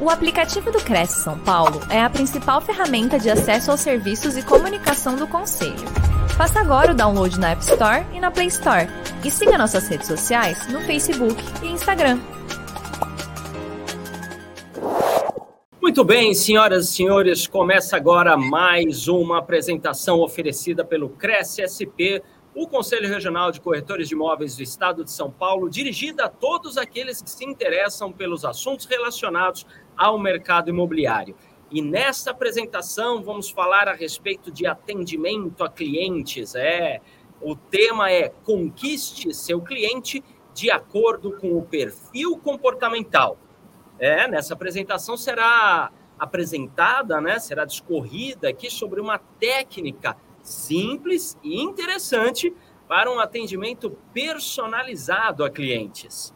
[0.00, 4.44] O aplicativo do Cresce São Paulo é a principal ferramenta de acesso aos serviços e
[4.44, 5.74] comunicação do Conselho.
[6.36, 8.86] Faça agora o download na App Store e na Play Store.
[9.24, 12.20] E siga nossas redes sociais no Facebook e Instagram.
[15.82, 22.22] Muito bem, senhoras e senhores, começa agora mais uma apresentação oferecida pelo Cresce SP
[22.54, 26.76] o Conselho Regional de Corretores de Imóveis do Estado de São Paulo, dirigida a todos
[26.76, 29.64] aqueles que se interessam pelos assuntos relacionados
[29.98, 31.34] ao mercado imobiliário.
[31.70, 36.54] E nesta apresentação vamos falar a respeito de atendimento a clientes.
[36.54, 37.00] É,
[37.42, 43.36] o tema é conquiste seu cliente de acordo com o perfil comportamental.
[43.98, 52.54] É, nessa apresentação será apresentada, né, será discorrida aqui sobre uma técnica simples e interessante
[52.88, 56.34] para um atendimento personalizado a clientes.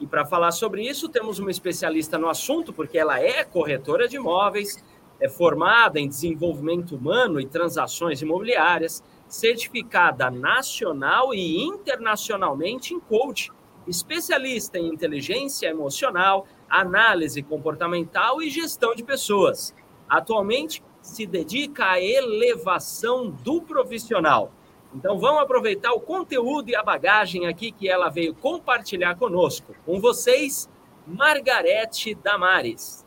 [0.00, 4.16] E para falar sobre isso, temos uma especialista no assunto, porque ela é corretora de
[4.16, 4.82] imóveis,
[5.20, 13.50] é formada em desenvolvimento humano e transações imobiliárias, certificada nacional e internacionalmente em coach,
[13.86, 19.74] especialista em inteligência emocional, análise comportamental e gestão de pessoas.
[20.08, 24.52] Atualmente, se dedica à elevação do profissional.
[24.94, 29.74] Então vamos aproveitar o conteúdo e a bagagem aqui que ela veio compartilhar conosco.
[29.84, 30.70] Com vocês,
[31.04, 33.04] Margarete Damares.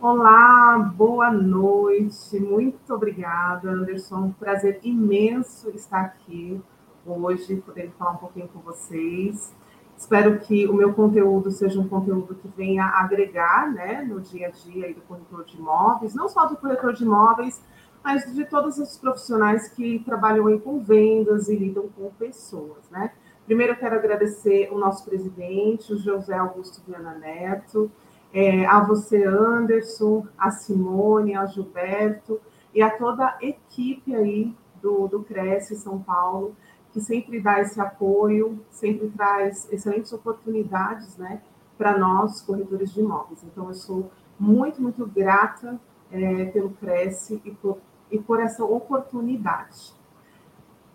[0.00, 2.40] Olá, boa noite.
[2.40, 4.16] Muito obrigada, Anderson.
[4.16, 6.58] Um prazer imenso estar aqui
[7.04, 9.54] hoje, poder falar um pouquinho com vocês.
[9.98, 14.50] Espero que o meu conteúdo seja um conteúdo que venha agregar né, no dia a
[14.50, 17.62] dia do corretor de imóveis, não só do corretor de imóveis,
[18.02, 22.88] mas de todos os profissionais que trabalham aí com vendas e lidam com pessoas.
[22.90, 23.12] Né?
[23.44, 27.90] Primeiro, eu quero agradecer o nosso presidente, o José Augusto Viana Neto,
[28.32, 32.40] é, a você, Anderson, a Simone, a Gilberto
[32.74, 36.54] e a toda a equipe aí do, do Cresce São Paulo,
[36.92, 41.40] que sempre dá esse apoio, sempre traz excelentes oportunidades, né,
[41.76, 43.42] para nós, corretores de imóveis.
[43.44, 47.78] Então, eu sou muito, muito grata é, pelo Cresce e por,
[48.10, 49.94] e por essa oportunidade.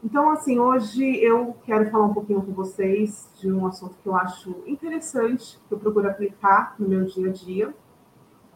[0.04, 4.16] Então, assim, hoje eu quero falar um pouquinho com vocês de um assunto que eu
[4.16, 7.74] acho interessante, que eu procuro aplicar no meu dia a dia.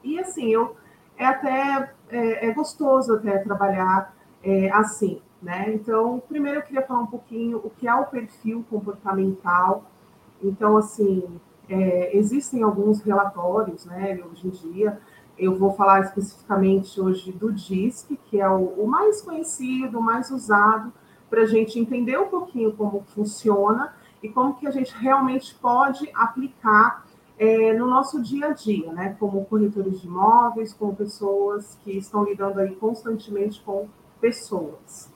[0.03, 0.75] E, assim, eu
[1.17, 5.73] é até é, é gostoso até trabalhar é, assim, né?
[5.73, 9.83] Então, primeiro eu queria falar um pouquinho o que é o perfil comportamental.
[10.41, 14.99] Então, assim, é, existem alguns relatórios, né, hoje em dia.
[15.39, 20.29] Eu vou falar especificamente hoje do DISC, que é o, o mais conhecido, o mais
[20.29, 20.91] usado,
[21.29, 26.09] para a gente entender um pouquinho como funciona e como que a gente realmente pode
[26.13, 27.05] aplicar
[27.37, 32.25] é, no nosso dia a dia, né, como corretores de imóveis, como pessoas que estão
[32.25, 33.87] lidando aí constantemente com
[34.19, 35.09] pessoas.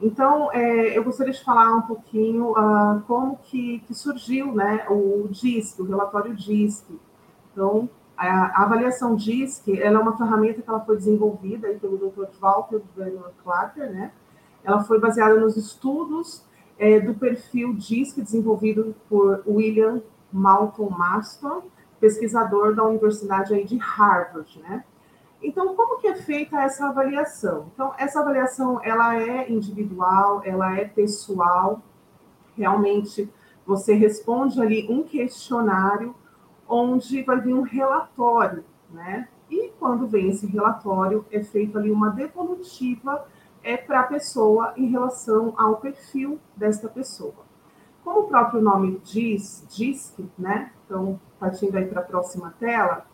[0.00, 5.28] Então, é, eu gostaria de falar um pouquinho uh, como que, que, surgiu né, o
[5.28, 6.84] DISC, o relatório DISC.
[7.52, 12.26] Então, a, avaliação DISC ela é uma ferramenta que ela foi desenvolvida aí pelo Dr.
[12.40, 14.12] Walter Werner Clarker, né?
[14.64, 16.44] Ela foi baseada nos estudos
[16.78, 21.62] é, do perfil DISC desenvolvido por William Malcolm Marston,
[22.00, 24.84] pesquisador da Universidade aí de Harvard, né?
[25.42, 27.70] Então, como que é feita essa avaliação?
[27.72, 31.82] Então, essa avaliação, ela é individual, ela é pessoal,
[32.56, 33.30] realmente
[33.66, 36.14] você responde ali um questionário
[36.68, 39.28] onde vai vir um relatório, né?
[39.50, 43.26] E quando vem esse relatório, é feito ali uma devolutiva
[43.62, 47.34] é para a pessoa em relação ao perfil desta pessoa.
[48.04, 49.98] Como o próprio nome diz, que,
[50.38, 50.70] né?
[50.84, 53.04] Então, partindo aí para a próxima tela,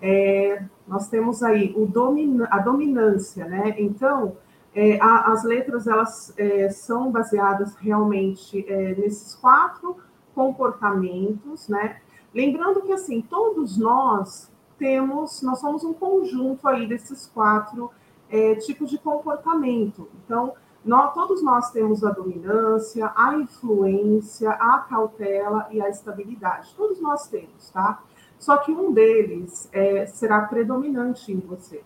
[0.00, 3.74] é, nós temos aí o domina, a dominância, né?
[3.78, 4.36] Então,
[4.72, 9.96] é, a, as letras elas é, são baseadas realmente é, nesses quatro
[10.32, 12.00] comportamentos, né?
[12.34, 17.90] Lembrando que assim todos nós temos, nós somos um conjunto aí desses quatro
[18.30, 20.08] é, tipos de comportamento.
[20.24, 20.54] Então,
[20.84, 26.72] nós, todos nós temos a dominância, a influência, a cautela e a estabilidade.
[26.76, 28.02] Todos nós temos, tá?
[28.38, 31.82] Só que um deles é, será predominante em você.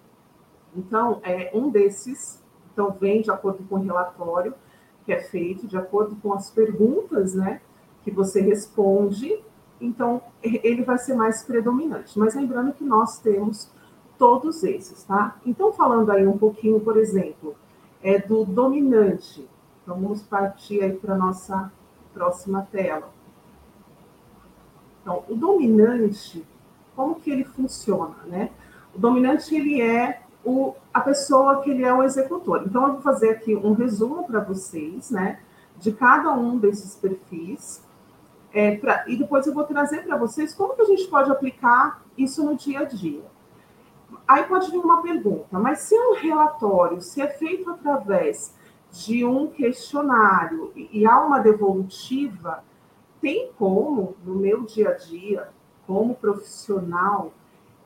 [0.76, 2.42] Então, é, um desses
[2.72, 4.54] então, vem de acordo com o relatório
[5.04, 7.60] que é feito, de acordo com as perguntas né,
[8.02, 9.42] que você responde,
[9.82, 12.18] então ele vai ser mais predominante.
[12.18, 13.70] Mas lembrando que nós temos
[14.16, 15.36] todos esses, tá?
[15.44, 17.56] Então, falando aí um pouquinho, por exemplo,
[18.02, 19.48] é do dominante.
[19.82, 21.72] Então, vamos partir aí para a nossa
[22.14, 23.10] próxima tela.
[25.00, 26.46] Então, o dominante,
[26.94, 28.50] como que ele funciona, né?
[28.94, 32.62] O dominante, ele é o, a pessoa que ele é o executor.
[32.64, 35.40] Então, eu vou fazer aqui um resumo para vocês, né?
[35.78, 37.82] De cada um desses perfis.
[38.54, 42.02] É, pra, e depois eu vou trazer para vocês como que a gente pode aplicar
[42.16, 43.22] isso no dia a dia.
[44.28, 48.54] Aí pode vir uma pergunta, mas se um relatório, se é feito através
[48.90, 52.62] de um questionário e há uma devolutiva,
[53.20, 55.48] tem como, no meu dia a dia,
[55.86, 57.32] como profissional,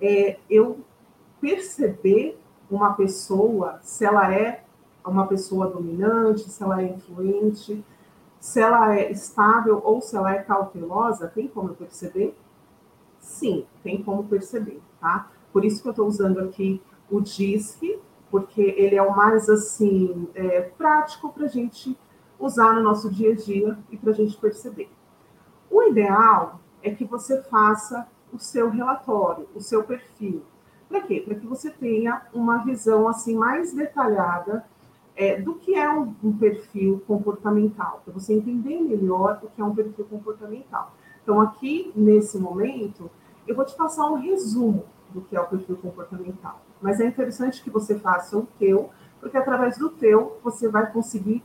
[0.01, 0.81] é, eu
[1.41, 2.39] perceber
[2.71, 4.65] uma pessoa, se ela é
[5.05, 7.85] uma pessoa dominante, se ela é influente,
[8.47, 12.39] se ela é estável ou se ela é cautelosa, tem como perceber?
[13.19, 15.29] Sim, tem como perceber, tá?
[15.53, 17.99] Por isso que eu estou usando aqui o DISC,
[18.31, 21.99] porque ele é o mais assim é, prático para a gente
[22.39, 24.89] usar no nosso dia a dia e para a gente perceber.
[25.69, 30.45] O ideal é que você faça o seu relatório, o seu perfil.
[30.89, 31.21] Para quê?
[31.21, 34.65] Para que você tenha uma visão assim mais detalhada
[35.17, 39.65] é, do que é um, um perfil comportamental, para você entender melhor o que é
[39.65, 40.95] um perfil comportamental.
[41.23, 43.11] Então, aqui nesse momento,
[43.49, 46.61] eu vou te passar um resumo do que é o perfil comportamental.
[46.81, 48.91] Mas é interessante que você faça o teu,
[49.21, 51.43] porque através do teu você vai conseguir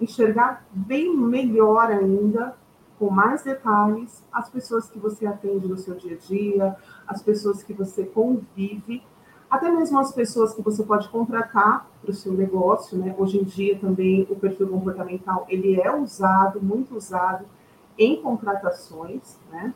[0.00, 2.56] enxergar bem melhor ainda,
[2.98, 6.76] com mais detalhes, as pessoas que você atende no seu dia a dia,
[7.06, 9.02] as pessoas que você convive,
[9.54, 13.14] até mesmo as pessoas que você pode contratar para o seu negócio, né?
[13.16, 17.44] Hoje em dia também o perfil comportamental ele é usado, muito usado
[17.96, 19.72] em contratações, né?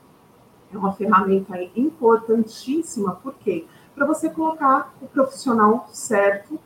[0.72, 3.66] É uma ferramenta importantíssima, por quê?
[3.94, 6.58] Para você colocar o profissional certo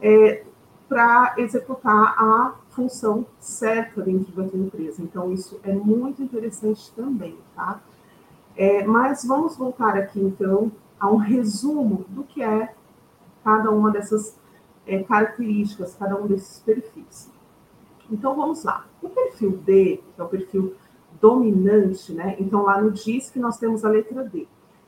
[0.00, 0.44] é,
[0.88, 5.02] para executar a função certa dentro da tua empresa.
[5.02, 7.80] Então, isso é muito interessante também, tá?
[8.56, 12.74] É, mas vamos voltar aqui, então, a um resumo do que é
[13.42, 14.38] cada uma dessas
[14.86, 17.30] é, características, cada um desses perfis.
[18.10, 18.86] Então, vamos lá.
[19.00, 20.74] O perfil D, que é o perfil
[21.20, 22.36] dominante, né?
[22.38, 24.46] Então, lá no DISC nós temos a letra D.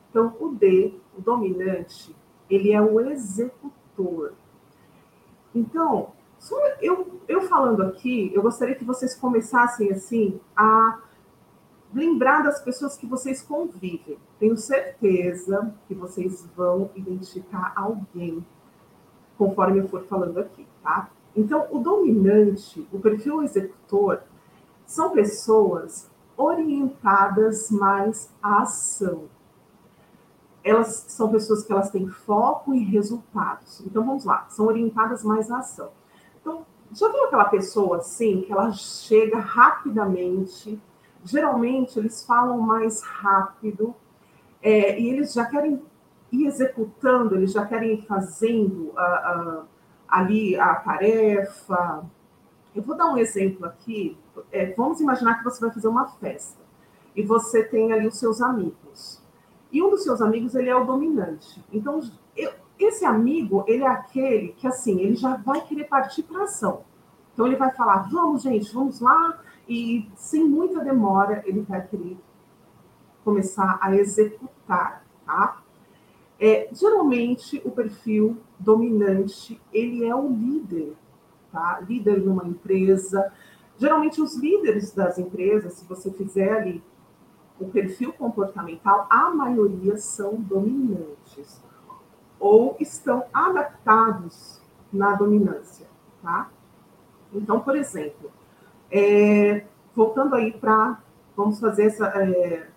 [0.09, 2.15] Então, o D, o dominante,
[2.49, 4.33] ele é o executor.
[5.55, 6.11] Então,
[6.81, 10.99] eu, eu falando aqui, eu gostaria que vocês começassem assim a
[11.93, 14.17] lembrar das pessoas que vocês convivem.
[14.39, 18.45] Tenho certeza que vocês vão identificar alguém
[19.37, 21.09] conforme eu for falando aqui, tá?
[21.35, 24.21] Então, o dominante, o perfil executor,
[24.85, 29.25] são pessoas orientadas mais à ação.
[30.63, 33.81] Elas são pessoas que elas têm foco em resultados.
[33.81, 35.89] Então vamos lá, são orientadas mais à ação.
[36.39, 40.79] Então, já viu aquela pessoa assim, que ela chega rapidamente,
[41.25, 43.95] geralmente eles falam mais rápido,
[44.61, 45.81] é, e eles já querem
[46.31, 49.63] ir executando, eles já querem ir fazendo a, a,
[50.07, 52.05] ali a tarefa.
[52.75, 54.17] Eu vou dar um exemplo aqui
[54.51, 56.61] é, vamos imaginar que você vai fazer uma festa
[57.15, 59.21] e você tem ali os seus amigos.
[59.71, 61.63] E um dos seus amigos, ele é o dominante.
[61.71, 61.99] Então,
[62.35, 66.81] eu, esse amigo, ele é aquele que, assim, ele já vai querer partir para ação.
[67.33, 69.39] Então, ele vai falar, vamos, gente, vamos lá.
[69.67, 72.17] E, sem muita demora, ele vai querer
[73.23, 75.61] começar a executar, tá?
[76.39, 80.93] É, geralmente, o perfil dominante, ele é o líder,
[81.51, 81.79] tá?
[81.87, 83.31] Líder numa empresa,
[83.77, 86.83] Geralmente, os líderes das empresas, se você fizer ali
[87.59, 91.61] o perfil comportamental, a maioria são dominantes
[92.39, 94.61] ou estão adaptados
[94.91, 95.87] na dominância,
[96.21, 96.49] tá?
[97.33, 98.31] Então, por exemplo,
[98.93, 101.01] é, voltando aí para,
[101.35, 102.67] vamos fazer essa, é,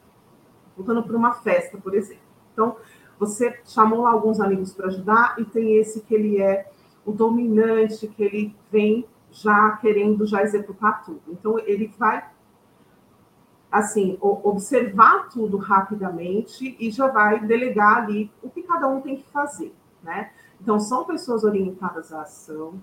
[0.75, 2.25] voltando para uma festa, por exemplo.
[2.53, 2.77] Então,
[3.19, 6.71] você chamou lá alguns amigos para ajudar e tem esse que ele é
[7.05, 11.21] o dominante, que ele vem já querendo já executar tudo.
[11.29, 12.27] Então ele vai
[13.71, 19.29] assim observar tudo rapidamente e já vai delegar ali o que cada um tem que
[19.31, 20.31] fazer, né?
[20.61, 22.81] Então são pessoas orientadas à ação,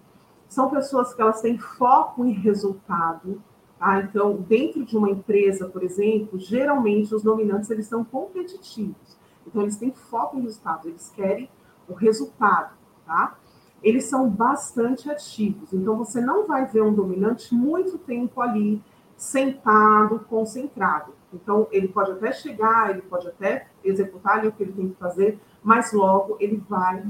[0.53, 3.41] são pessoas que elas têm foco em resultado,
[3.79, 4.01] tá?
[4.01, 9.77] Então dentro de uma empresa, por exemplo, geralmente os dominantes eles são competitivos, então eles
[9.77, 11.49] têm foco em resultado, eles querem
[11.87, 12.73] o resultado,
[13.05, 13.37] tá?
[13.83, 15.73] eles são bastante ativos.
[15.73, 18.81] Então, você não vai ver um dominante muito tempo ali,
[19.17, 21.13] sentado, concentrado.
[21.33, 24.95] Então, ele pode até chegar, ele pode até executar ali o que ele tem que
[24.95, 27.03] fazer, mas logo ele vai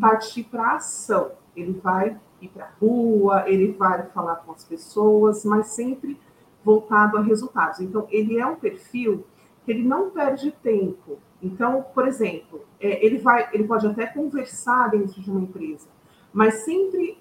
[0.00, 1.32] partir para ação.
[1.56, 6.18] Ele vai ir para a rua, ele vai falar com as pessoas, mas sempre
[6.64, 7.80] voltado a resultados.
[7.80, 9.24] Então, ele é um perfil
[9.64, 14.90] que ele não perde tempo Então, por exemplo, é, ele vai, ele pode até conversar
[14.90, 15.88] dentro de uma empresa,
[16.32, 17.18] mas sempre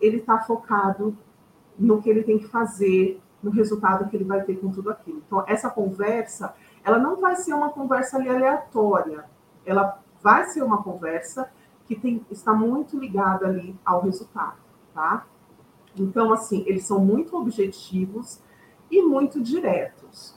[0.00, 1.16] ele está focado
[1.76, 5.22] no que ele tem que fazer, no resultado que ele vai ter com tudo aquilo.
[5.26, 6.54] Então, essa conversa,
[6.84, 9.24] ela não vai ser uma conversa aleatória,
[9.64, 11.50] ela vai ser uma conversa
[11.86, 14.58] que tem, está muito ligada ali ao resultado,
[14.92, 15.26] tá?
[15.96, 18.40] Então, assim, eles são muito objetivos
[18.90, 20.36] e muito diretos.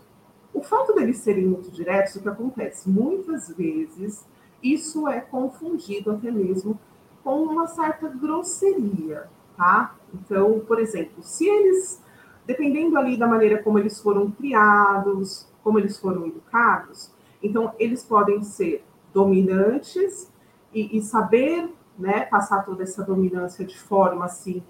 [0.54, 2.90] O fato deles serem muito diretos, o que acontece?
[2.90, 4.26] Muitas vezes,
[4.64, 6.80] isso é confundido até mesmo
[7.24, 9.96] com uma certa grosseria, tá?
[10.14, 12.02] Então, por exemplo, se eles,
[12.46, 18.42] dependendo ali da maneira como eles foram criados, como eles foram educados, então eles podem
[18.44, 20.32] ser dominantes
[20.74, 24.64] e, e saber né, passar toda essa dominância de forma assim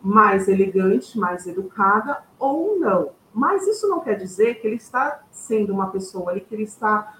[0.00, 3.10] mais elegante, mais educada, ou não.
[3.34, 7.12] Mas isso não quer dizer que ele está sendo uma pessoa ali, que ele está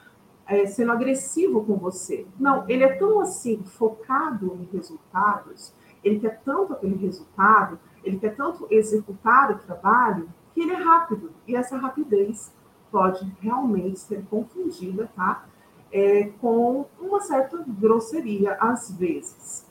[0.46, 2.26] é, sendo agressivo com você.
[2.38, 5.74] Não, ele é tão assim, focado em resultados,
[6.04, 11.32] ele quer tanto aquele resultado, ele quer tanto executar o trabalho, que ele é rápido.
[11.46, 12.54] E essa rapidez
[12.90, 15.44] pode realmente ser confundida, tá?
[15.92, 19.64] É, com uma certa grosseria, às vezes.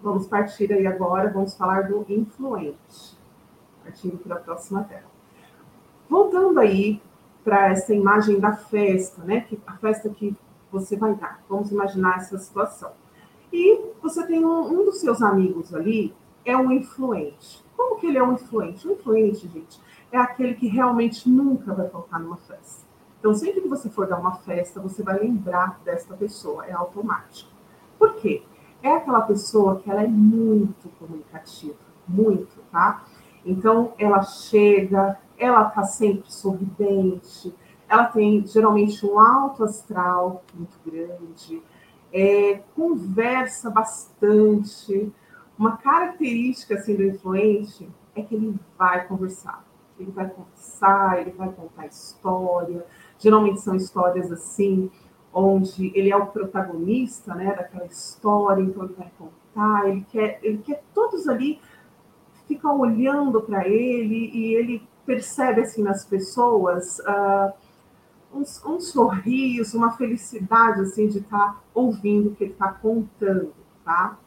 [0.00, 3.18] Vamos partir aí agora, vamos falar do influente.
[3.82, 5.08] Partindo para a próxima tela.
[6.08, 7.02] Voltando aí
[7.44, 9.40] para essa imagem da festa, né?
[9.40, 10.36] Que, a festa que
[10.70, 11.42] você vai dar.
[11.48, 12.92] Vamos imaginar essa situação.
[13.52, 17.64] E você tem um, um dos seus amigos ali, é um influente.
[17.76, 18.86] Como que ele é um influente?
[18.86, 19.80] Um influente, gente,
[20.12, 22.87] é aquele que realmente nunca vai faltar numa festa.
[23.18, 27.50] Então, sempre que você for dar uma festa, você vai lembrar desta pessoa, é automático.
[27.98, 28.42] Por quê?
[28.82, 33.04] É aquela pessoa que ela é muito comunicativa, muito, tá?
[33.44, 37.52] Então, ela chega, ela tá sempre sorridente,
[37.88, 41.62] ela tem geralmente um alto astral muito grande,
[42.12, 45.12] é, conversa bastante.
[45.58, 49.64] Uma característica assim, do influente é que ele vai conversar.
[49.98, 52.86] Ele vai conversar, ele vai contar história.
[53.18, 54.90] Geralmente são histórias assim,
[55.32, 60.58] onde ele é o protagonista né, daquela história, então ele vai contar, ele quer, ele
[60.58, 61.60] quer todos ali
[62.46, 66.98] ficam olhando para ele e ele percebe assim nas pessoas.
[67.00, 67.52] Uh,
[68.32, 73.54] um, um sorriso, uma felicidade assim de estar tá ouvindo o que ele está contando,
[73.84, 74.18] tá?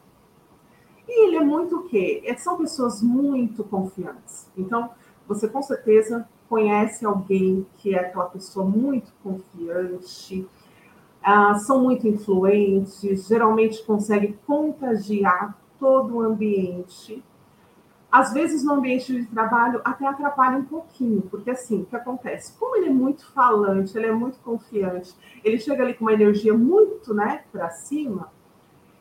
[1.06, 2.22] E ele é muito o quê?
[2.24, 4.48] É, são pessoas muito confiantes.
[4.56, 4.90] Então,
[5.26, 10.46] você com certeza conhece alguém que é aquela pessoa muito confiante,
[11.22, 17.24] uh, são muito influentes, geralmente consegue contagiar todo o ambiente
[18.12, 22.52] às vezes no ambiente de trabalho até atrapalha um pouquinho, porque assim, o que acontece?
[22.58, 26.52] Como ele é muito falante, ele é muito confiante, ele chega ali com uma energia
[26.52, 28.30] muito, né, para cima,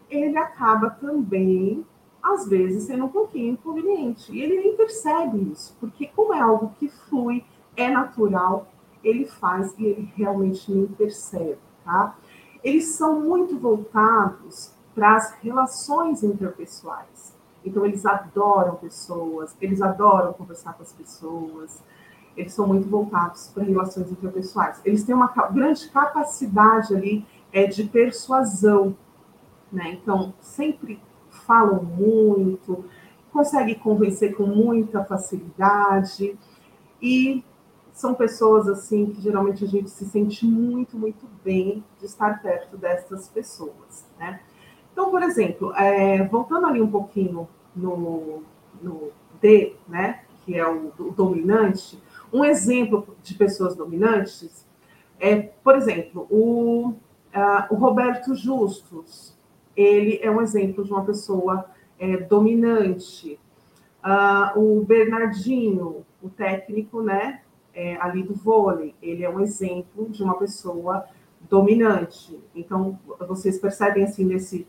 [0.09, 1.85] ele acaba também,
[2.21, 4.31] às vezes, sendo um pouquinho inconveniente.
[4.31, 7.43] E ele nem percebe isso, porque como é algo que flui,
[7.75, 8.67] é natural,
[9.03, 12.15] ele faz e ele realmente nem percebe, tá?
[12.63, 17.35] Eles são muito voltados para as relações interpessoais.
[17.65, 21.81] Então, eles adoram pessoas, eles adoram conversar com as pessoas,
[22.35, 24.81] eles são muito voltados para relações interpessoais.
[24.85, 28.95] Eles têm uma grande capacidade ali é, de persuasão,
[29.71, 29.91] né?
[30.01, 30.99] Então, sempre
[31.41, 32.85] falam muito,
[33.31, 36.37] conseguem convencer com muita facilidade.
[37.01, 37.43] E
[37.93, 42.77] são pessoas assim que geralmente a gente se sente muito, muito bem de estar perto
[42.77, 44.39] dessas pessoas, né?
[44.91, 48.43] Então, por exemplo, é, voltando ali um pouquinho no,
[48.81, 51.97] no D, né, que é o, o dominante,
[52.31, 54.65] um exemplo de pessoas dominantes
[55.21, 56.95] é, por exemplo, o, uh,
[57.69, 59.30] o Roberto Justus,
[59.75, 61.65] ele é um exemplo de uma pessoa
[61.99, 63.39] é, dominante.
[64.03, 67.41] Uh, o Bernardinho, o técnico, né,
[67.73, 71.05] é, ali do vôlei, ele é um exemplo de uma pessoa
[71.49, 72.39] dominante.
[72.55, 74.67] Então, vocês percebem assim nesse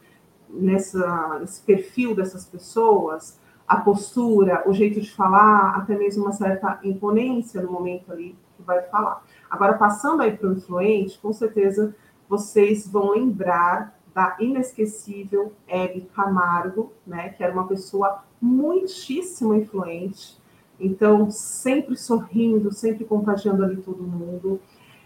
[0.53, 6.79] nessa, nesse perfil dessas pessoas, a postura, o jeito de falar, até mesmo uma certa
[6.85, 9.25] imponência no momento ali que vai falar.
[9.51, 11.95] Agora, passando aí para o influente, com certeza
[12.29, 20.37] vocês vão lembrar da inesquecível Hebe Camargo, né, que era uma pessoa muitíssimo influente,
[20.79, 24.61] então sempre sorrindo, sempre contagiando ali todo mundo.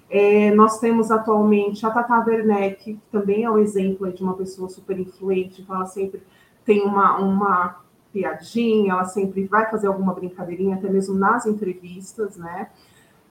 [0.09, 4.69] É, nós temos atualmente a Tata Werneck, que também é um exemplo de uma pessoa
[4.69, 6.23] super influente, então ela sempre
[6.65, 7.81] tem uma, uma
[8.13, 12.71] piadinha, ela sempre vai fazer alguma brincadeirinha, até mesmo nas entrevistas, né?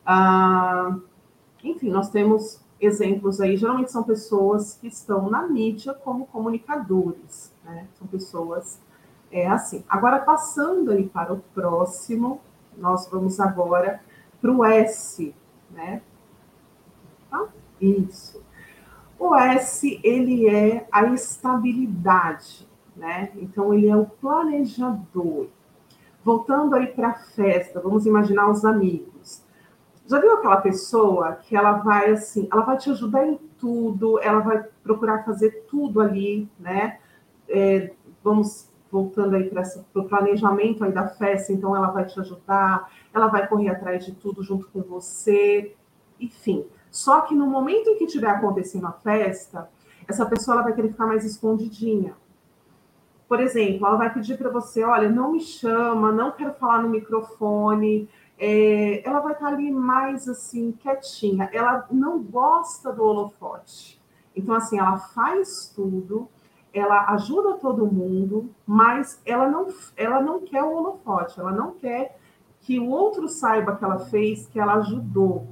[0.05, 0.95] Ah,
[1.63, 7.87] enfim, nós temos exemplos aí, geralmente são pessoas que estão na mídia como comunicadores, né?
[7.97, 8.79] São pessoas
[9.31, 9.83] é assim.
[9.89, 12.39] Agora, passando aí para o próximo,
[12.77, 14.01] nós vamos agora
[14.41, 15.35] para o S,
[15.71, 16.01] né?
[17.29, 17.47] Tá?
[17.81, 18.41] Isso.
[19.19, 23.31] O S, ele é a estabilidade, né?
[23.35, 25.47] Então, ele é o planejador.
[26.23, 29.43] Voltando aí para a festa, vamos imaginar os amigos.
[30.07, 34.39] Já viu aquela pessoa que ela vai assim, ela vai te ajudar em tudo, ela
[34.39, 36.99] vai procurar fazer tudo ali, né?
[37.49, 37.91] É,
[38.23, 39.63] vamos voltando aí para
[39.95, 44.13] o planejamento aí da festa, então ela vai te ajudar, ela vai correr atrás de
[44.13, 45.75] tudo junto com você,
[46.19, 46.65] enfim.
[46.91, 49.69] Só que no momento em que estiver acontecendo a festa,
[50.07, 52.15] essa pessoa ela vai querer ficar mais escondidinha.
[53.27, 56.89] Por exemplo, ela vai pedir para você, olha, não me chama, não quero falar no
[56.89, 58.07] microfone.
[58.37, 61.49] É, ela vai estar ali mais assim, quietinha.
[61.53, 64.01] Ela não gosta do holofote.
[64.35, 66.27] Então, assim, ela faz tudo,
[66.73, 72.19] ela ajuda todo mundo, mas ela não, ela não quer o holofote, ela não quer
[72.59, 75.47] que o outro saiba que ela fez, que ela ajudou.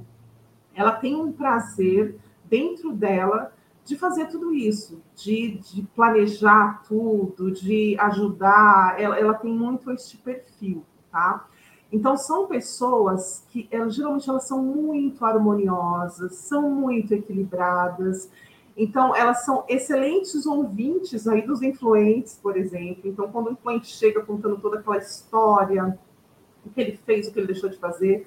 [0.74, 3.52] Ela tem um prazer dentro dela
[3.84, 9.00] de fazer tudo isso, de, de planejar tudo, de ajudar.
[9.00, 11.46] Ela, ela tem muito este perfil, tá?
[11.94, 18.28] Então, são pessoas que elas, geralmente elas são muito harmoniosas, são muito equilibradas,
[18.76, 23.08] então, elas são excelentes ouvintes aí dos influentes, por exemplo.
[23.08, 25.96] Então, quando o influente chega contando toda aquela história,
[26.66, 28.26] o que ele fez, o que ele deixou de fazer,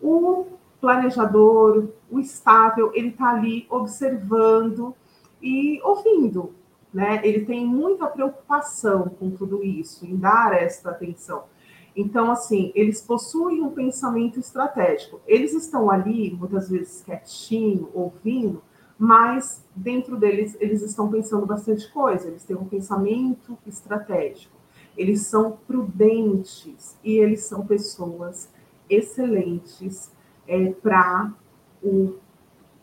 [0.00, 0.46] o
[0.80, 4.94] planejador, o estável, ele está ali observando
[5.42, 6.54] e ouvindo,
[6.92, 7.20] né?
[7.24, 11.52] Ele tem muita preocupação com tudo isso, em dar esta atenção.
[11.96, 15.20] Então, assim, eles possuem um pensamento estratégico.
[15.26, 18.62] Eles estão ali, muitas vezes, quietinho, ouvindo,
[18.98, 24.54] mas dentro deles eles estão pensando bastante coisa, eles têm um pensamento estratégico,
[24.96, 28.48] eles são prudentes e eles são pessoas
[28.88, 30.12] excelentes
[30.46, 31.32] é, para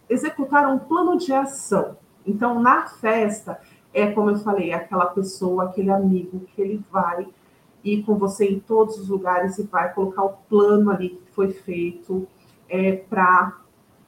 [0.09, 1.97] executar um plano de ação.
[2.25, 3.59] Então, na festa,
[3.93, 7.27] é como eu falei, aquela pessoa, aquele amigo que ele vai
[7.83, 11.51] ir com você em todos os lugares e vai colocar o plano ali que foi
[11.51, 12.27] feito
[12.69, 13.57] é, para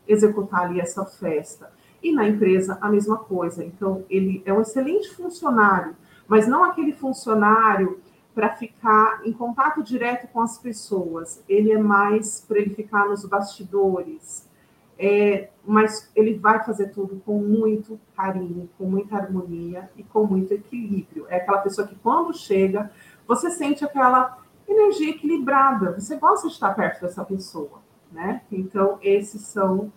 [0.07, 1.71] executar ali essa festa.
[2.01, 3.63] E na empresa, a mesma coisa.
[3.63, 5.95] Então, ele é um excelente funcionário,
[6.27, 7.99] mas não aquele funcionário
[8.35, 11.41] para ficar em contato direto com as pessoas.
[11.47, 14.51] Ele é mais para ele ficar nos bastidores.
[14.97, 20.53] É, mas ele vai fazer tudo com muito carinho, com muita harmonia e com muito
[20.53, 21.25] equilíbrio.
[21.29, 22.91] É aquela pessoa que, quando chega,
[23.27, 25.99] você sente aquela energia equilibrada.
[25.99, 27.81] Você gosta de estar perto dessa pessoa,
[28.11, 28.41] né?
[28.51, 29.91] Então, esses são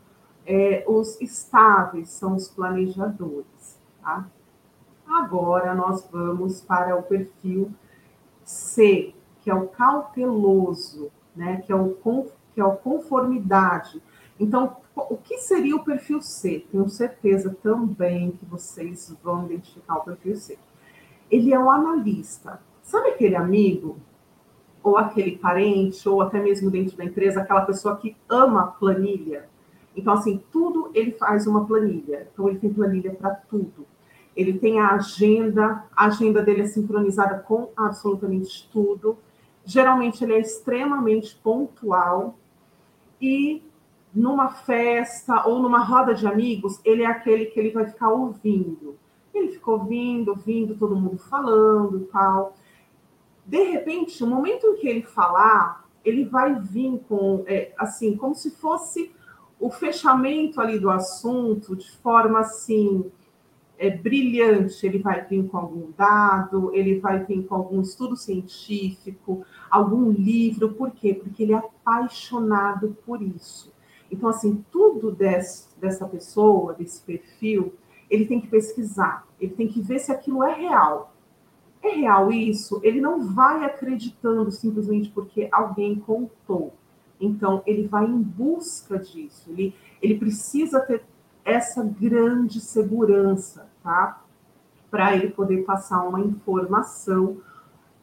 [0.47, 3.79] é, os estáveis são os planejadores.
[4.01, 4.27] Tá?
[5.07, 7.73] Agora nós vamos para o perfil
[8.45, 11.61] C, que é o cauteloso, né?
[11.63, 11.97] que, é o,
[12.55, 14.01] que é o conformidade.
[14.39, 16.65] Então, o que seria o perfil C?
[16.71, 20.59] Tenho certeza também que vocês vão identificar o perfil C.
[21.31, 22.61] Ele é o analista.
[22.87, 23.97] Sabe aquele amigo,
[24.81, 29.49] ou aquele parente, ou até mesmo dentro da empresa, aquela pessoa que ama planilha?
[29.97, 32.29] Então, assim, tudo ele faz uma planilha.
[32.33, 33.85] Então, ele tem planilha para tudo.
[34.37, 39.19] Ele tem a agenda, a agenda dele é sincronizada com absolutamente tudo.
[39.65, 42.39] Geralmente, ele é extremamente pontual.
[43.21, 43.65] E
[44.15, 48.97] numa festa ou numa roda de amigos, ele é aquele que ele vai ficar ouvindo.
[49.35, 52.55] Ele fica ouvindo, ouvindo todo mundo falando e tal.
[53.47, 58.35] De repente, no momento em que ele falar, ele vai vir com, é, assim, como
[58.35, 59.13] se fosse
[59.59, 63.11] o fechamento ali do assunto de forma assim
[63.79, 64.87] é, brilhante.
[64.87, 70.75] Ele vai vir com algum dado, ele vai vir com algum estudo científico, algum livro.
[70.75, 71.15] Por quê?
[71.15, 73.73] Porque ele é apaixonado por isso.
[74.11, 77.75] Então, assim, tudo desse, dessa pessoa, desse perfil,
[78.09, 81.16] ele tem que pesquisar, ele tem que ver se aquilo é real.
[81.87, 82.81] É real isso?
[82.83, 86.75] Ele não vai acreditando simplesmente porque alguém contou.
[87.21, 91.03] Então, ele vai em busca disso, ele, ele precisa ter
[91.45, 94.23] essa grande segurança, tá?
[94.91, 97.39] Para ele poder passar uma informação.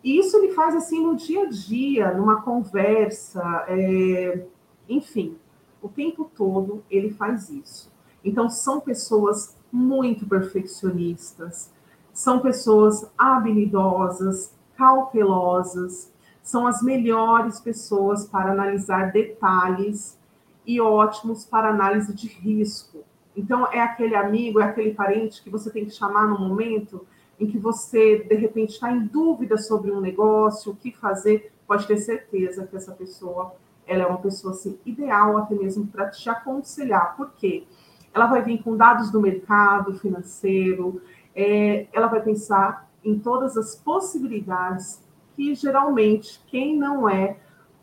[0.04, 4.46] E isso ele faz assim no dia a dia, numa conversa, é...
[4.88, 5.38] enfim,
[5.82, 7.92] o tempo todo ele faz isso.
[8.24, 11.72] Então, são pessoas muito perfeccionistas,
[12.14, 20.20] são pessoas habilidosas, cautelosas, são as melhores pessoas para analisar detalhes
[20.66, 23.04] e ótimos para análise de risco.
[23.36, 27.06] Então, é aquele amigo, é aquele parente que você tem que chamar no momento
[27.40, 31.88] em que você, de repente, está em dúvida sobre um negócio, o que fazer, pode
[31.88, 36.30] ter certeza que essa pessoa ela é uma pessoa assim, ideal até mesmo para te
[36.30, 37.16] aconselhar.
[37.18, 37.66] Por quê?
[38.14, 41.02] Ela vai vir com dados do mercado financeiro,
[41.36, 45.04] é, ela vai pensar em todas as possibilidades
[45.36, 47.38] que geralmente quem não é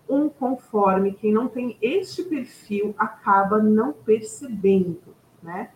[0.09, 5.71] um conforme, quem não tem este perfil acaba não percebendo, né?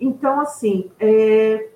[0.00, 1.68] Então, assim, é,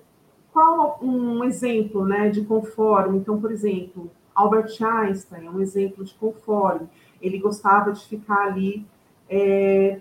[0.52, 3.18] qual um exemplo né, de conforme?
[3.18, 6.88] Então, por exemplo, Albert Einstein é um exemplo de conforme.
[7.22, 8.84] Ele gostava de ficar ali
[9.28, 10.00] é,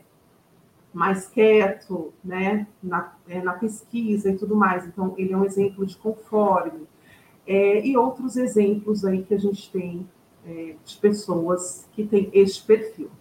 [0.98, 4.84] mais quieto, né, na, é, na, pesquisa e tudo mais.
[4.84, 6.88] Então, ele é um exemplo de conforme.
[7.46, 10.10] É, e outros exemplos aí que a gente tem
[10.44, 13.12] é, de pessoas que têm este perfil.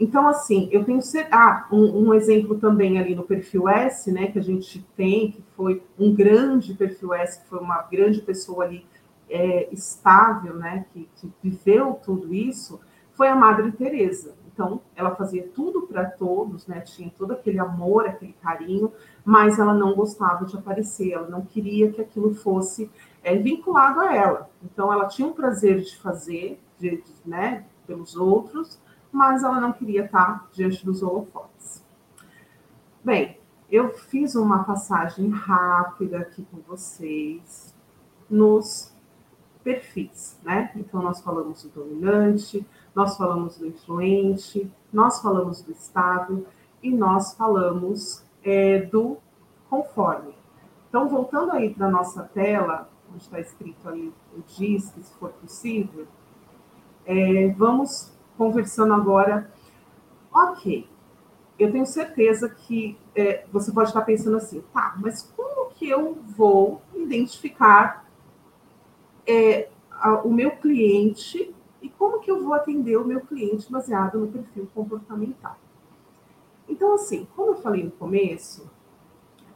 [0.00, 0.98] Então, assim, eu tenho
[1.30, 5.44] ah, um, um, exemplo também ali no perfil S, né, que a gente tem, que
[5.54, 8.84] foi um grande perfil S, que foi uma grande pessoa ali
[9.28, 12.80] é, estável, né, que, que, viveu tudo isso,
[13.12, 14.34] foi a Madre Teresa.
[14.54, 18.92] Então, ela fazia tudo para todos, né, tinha todo aquele amor, aquele carinho,
[19.24, 22.88] mas ela não gostava de aparecer, ela não queria que aquilo fosse
[23.24, 24.48] é, vinculado a ela.
[24.62, 29.72] Então, ela tinha um prazer de fazer, de, de, né, pelos outros, mas ela não
[29.72, 31.84] queria estar diante dos holofotes.
[33.02, 33.36] Bem,
[33.68, 37.74] eu fiz uma passagem rápida aqui com vocês
[38.30, 38.94] nos
[39.64, 40.70] perfis, né?
[40.76, 46.46] Então, nós falamos do dominante, nós falamos do influente, nós falamos do estável
[46.82, 49.16] e nós falamos é, do
[49.68, 50.34] conforme.
[50.88, 55.30] Então, voltando aí para a nossa tela, onde está escrito ali o diz, se for
[55.30, 56.06] possível,
[57.04, 59.50] é, vamos conversando agora,
[60.32, 60.88] ok,
[61.58, 66.14] eu tenho certeza que é, você pode estar pensando assim, tá, mas como que eu
[66.36, 68.04] vou identificar
[69.26, 71.54] é, a, o meu cliente
[72.04, 75.56] como que eu vou atender o meu cliente baseado no perfil comportamental?
[76.68, 78.70] Então, assim, como eu falei no começo,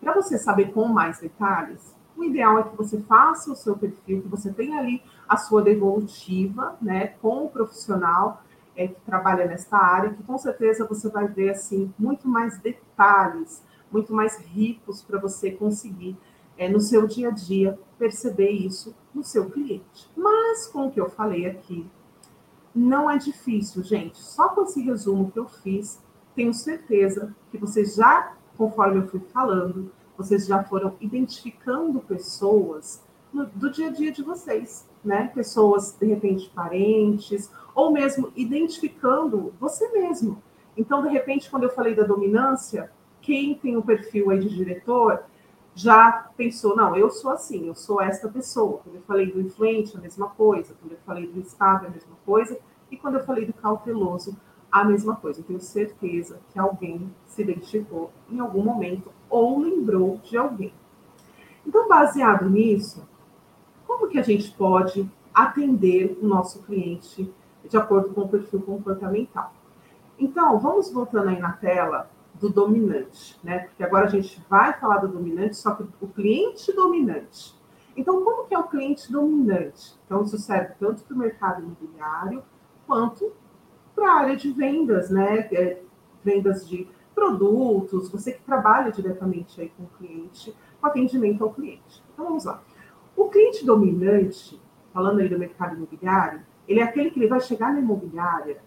[0.01, 4.23] para você saber com mais detalhes, o ideal é que você faça o seu perfil,
[4.23, 8.43] que você tenha ali a sua devolutiva, né, com o profissional,
[8.75, 13.63] é, que trabalha nesta área, que com certeza você vai ver assim muito mais detalhes,
[13.93, 16.17] muito mais ricos para você conseguir
[16.57, 20.09] é, no seu dia a dia perceber isso no seu cliente.
[20.17, 21.87] Mas com o que eu falei aqui,
[22.79, 24.19] não é difícil, gente.
[24.19, 26.03] Só com esse resumo que eu fiz,
[26.35, 33.47] tenho certeza que vocês já, conforme eu fui falando, vocês já foram identificando pessoas no,
[33.47, 35.31] do dia a dia de vocês, né?
[35.35, 40.43] Pessoas, de repente, parentes, ou mesmo identificando você mesmo.
[40.77, 44.49] Então, de repente, quando eu falei da dominância, quem tem o um perfil aí de
[44.49, 45.25] diretor
[45.75, 48.81] já pensou, não, eu sou assim, eu sou esta pessoa.
[48.83, 50.75] Quando eu falei do influente, a mesma coisa.
[50.81, 52.59] Quando eu falei do estável, a mesma coisa.
[52.91, 54.37] E quando eu falei do cauteloso,
[54.71, 55.41] a mesma coisa.
[55.41, 60.73] Eu tenho certeza que alguém se identificou em algum momento ou lembrou de alguém.
[61.67, 63.07] Então, baseado nisso,
[63.87, 67.33] como que a gente pode atender o nosso cliente
[67.69, 69.53] de acordo com o perfil comportamental?
[70.19, 73.61] Então, vamos voltando aí na tela do dominante, né?
[73.61, 77.57] Porque agora a gente vai falar do dominante, só que o cliente dominante.
[77.97, 79.99] Então, como que é o cliente dominante?
[80.05, 82.43] Então, isso serve tanto para o mercado imobiliário
[82.89, 83.33] quanto
[83.95, 85.41] para a área de vendas, né?
[85.53, 85.83] É,
[86.25, 92.03] vendas de produtos, você que trabalha diretamente aí com o cliente, com atendimento ao cliente.
[92.13, 92.63] Então, vamos lá.
[93.17, 94.61] O cliente dominante,
[94.93, 98.63] falando aí do mercado imobiliário, ele é aquele que ele vai chegar na imobiliária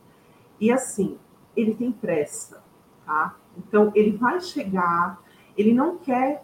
[0.59, 1.17] e assim,
[1.55, 2.63] ele tem pressa,
[3.05, 3.35] tá?
[3.57, 5.21] Então, ele vai chegar,
[5.57, 6.43] ele não quer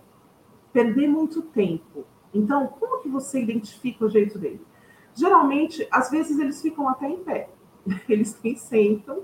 [0.72, 2.06] perder muito tempo.
[2.34, 4.66] Então, como que você identifica o jeito dele?
[5.14, 7.50] Geralmente, às vezes eles ficam até em pé.
[8.08, 9.24] Eles sentam,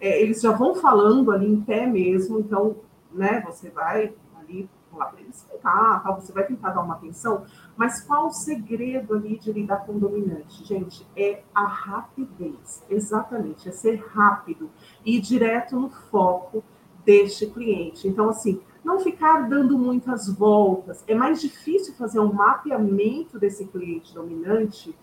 [0.00, 2.76] é, eles já vão falando ali em pé mesmo, então,
[3.12, 7.44] né, você vai ali falar para eles sentar, você vai tentar dar uma atenção,
[7.76, 10.64] mas qual o segredo ali de lidar com o dominante?
[10.64, 14.70] Gente, é a rapidez, exatamente, é ser rápido
[15.04, 16.62] e ir direto no foco
[17.04, 18.08] deste cliente.
[18.08, 21.02] Então, assim, não ficar dando muitas voltas.
[21.06, 24.94] É mais difícil fazer um mapeamento desse cliente dominante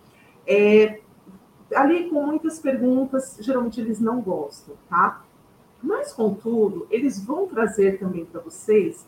[0.45, 1.01] é,
[1.75, 5.21] ali com muitas perguntas, geralmente eles não gostam, tá?
[5.81, 9.07] Mas, contudo, eles vão trazer também para vocês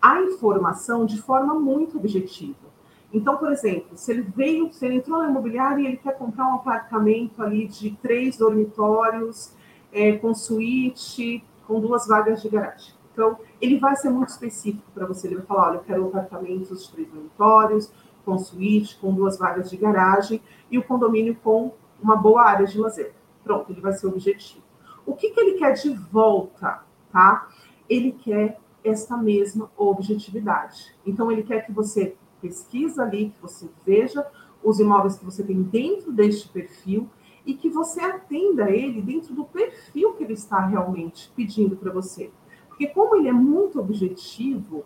[0.00, 2.64] a informação de forma muito objetiva.
[3.12, 6.48] Então, por exemplo, se ele veio, se ele entrou na imobiliária e ele quer comprar
[6.48, 9.52] um apartamento ali de três dormitórios,
[9.92, 12.92] é, com suíte, com duas vagas de garagem.
[13.12, 15.28] Então, ele vai ser muito específico para você.
[15.28, 17.92] Ele vai falar: olha, eu quero apartamentos de três dormitórios,
[18.24, 21.72] com suíte, com duas vagas de garagem e o condomínio com
[22.04, 23.14] uma boa área de lazer.
[23.42, 24.62] Pronto, ele vai ser o objetivo.
[25.06, 27.48] O que, que ele quer de volta, tá?
[27.88, 30.94] Ele quer esta mesma objetividade.
[31.06, 34.26] Então, ele quer que você pesquisa ali, que você veja
[34.62, 37.08] os imóveis que você tem dentro deste perfil
[37.46, 42.30] e que você atenda ele dentro do perfil que ele está realmente pedindo para você.
[42.68, 44.84] Porque como ele é muito objetivo,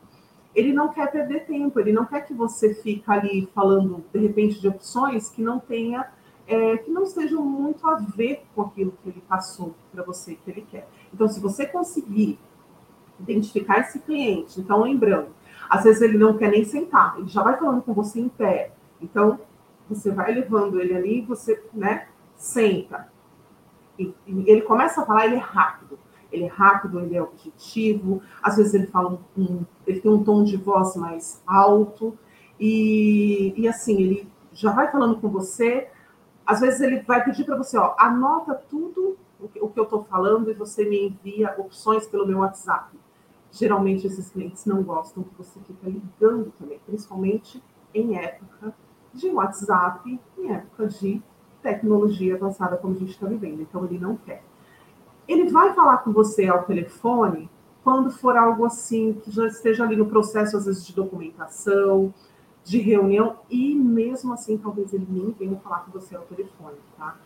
[0.54, 4.60] ele não quer perder tempo, ele não quer que você fique ali falando, de repente,
[4.60, 6.06] de opções que não tenha,
[6.48, 10.50] é, que não estejam muito a ver com aquilo que ele passou para você, que
[10.50, 10.88] ele quer.
[11.12, 12.38] Então, se você conseguir
[13.20, 15.28] identificar esse cliente, então lembrando,
[15.68, 18.72] às vezes ele não quer nem sentar, ele já vai falando com você em pé.
[19.00, 19.38] Então,
[19.88, 23.12] você vai levando ele ali, você, né, senta.
[23.98, 25.98] E, e ele começa a falar, ele é rápido
[26.30, 30.44] ele é rápido, ele é objetivo, às vezes ele fala um, ele tem um tom
[30.44, 32.16] de voz mais alto,
[32.60, 35.88] e, e assim, ele já vai falando com você,
[36.48, 39.84] às vezes ele vai pedir para você, ó, anota tudo o que, o que eu
[39.84, 42.98] estou falando e você me envia opções pelo meu WhatsApp.
[43.52, 48.72] Geralmente esses clientes não gostam que você fica ligando também, principalmente em época
[49.12, 51.22] de WhatsApp, em época de
[51.62, 53.60] tecnologia avançada como a gente está vivendo.
[53.60, 54.42] Então ele não quer.
[55.28, 57.50] Ele vai falar com você ao telefone
[57.84, 62.12] quando for algo assim, que já esteja ali no processo, às vezes, de documentação,
[62.68, 67.16] de reunião, e mesmo assim, talvez ele nem venha falar com você ao telefone, tá?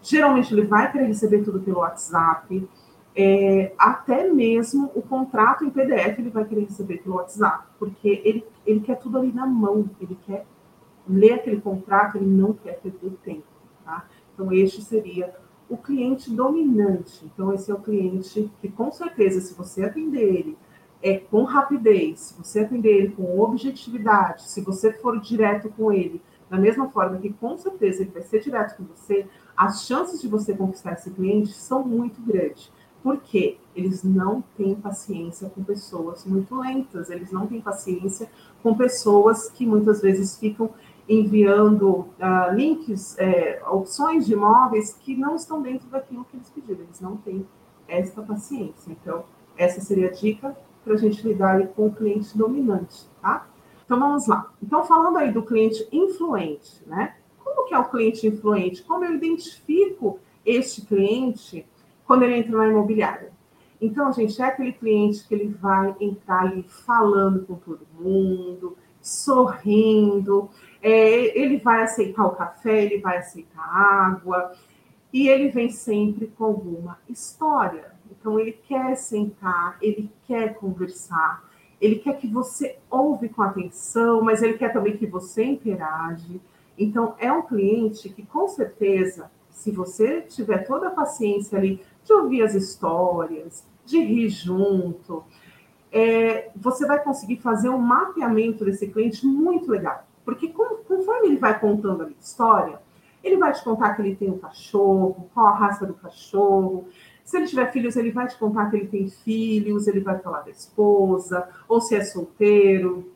[0.00, 2.68] Geralmente, ele vai querer receber tudo pelo WhatsApp,
[3.14, 8.44] é, até mesmo o contrato em PDF ele vai querer receber pelo WhatsApp, porque ele,
[8.64, 10.46] ele quer tudo ali na mão, ele quer
[11.06, 13.42] ler aquele contrato, ele não quer perder tempo,
[13.84, 14.06] tá?
[14.32, 15.34] Então, este seria
[15.68, 17.24] o cliente dominante.
[17.24, 20.56] Então, esse é o cliente que, com certeza, se você atender ele
[21.02, 26.22] é, com rapidez, se você atender ele com objetividade, se você for direto com ele,
[26.48, 30.28] da mesma forma que, com certeza, ele vai ser direto com você, as chances de
[30.28, 32.70] você conquistar esse cliente são muito grandes.
[33.02, 38.30] Porque eles não têm paciência com pessoas muito lentas, eles não têm paciência
[38.62, 40.70] com pessoas que muitas vezes ficam
[41.08, 46.82] enviando uh, links, é, opções de imóveis que não estão dentro daquilo que eles pediram.
[46.82, 47.44] Eles não têm
[47.88, 48.92] essa paciência.
[48.92, 49.24] Então,
[49.56, 53.46] essa seria a dica para a gente lidar com o cliente dominante, tá?
[53.84, 54.50] Então, vamos lá.
[54.62, 57.16] Então, falando aí do cliente influente, né?
[57.42, 58.82] Como que é o cliente influente?
[58.82, 61.66] Como eu identifico este cliente
[62.06, 63.32] quando ele entra na imobiliária?
[63.80, 70.48] Então, gente, é aquele cliente que ele vai entrar ali falando com todo mundo, sorrindo,
[70.80, 74.52] é, ele vai aceitar o café, ele vai aceitar a água,
[75.12, 77.91] e ele vem sempre com alguma história.
[78.18, 81.42] Então, ele quer sentar, ele quer conversar,
[81.80, 86.40] ele quer que você ouve com atenção, mas ele quer também que você interage.
[86.78, 92.12] Então, é um cliente que, com certeza, se você tiver toda a paciência ali de
[92.12, 95.24] ouvir as histórias, de rir junto,
[95.90, 100.06] é, você vai conseguir fazer um mapeamento desse cliente muito legal.
[100.24, 102.80] Porque conforme ele vai contando a história,
[103.22, 106.88] ele vai te contar que ele tem um cachorro, qual a raça do cachorro.
[107.24, 110.40] Se ele tiver filhos, ele vai te contar que ele tem filhos, ele vai falar
[110.40, 113.10] da esposa, ou se é solteiro.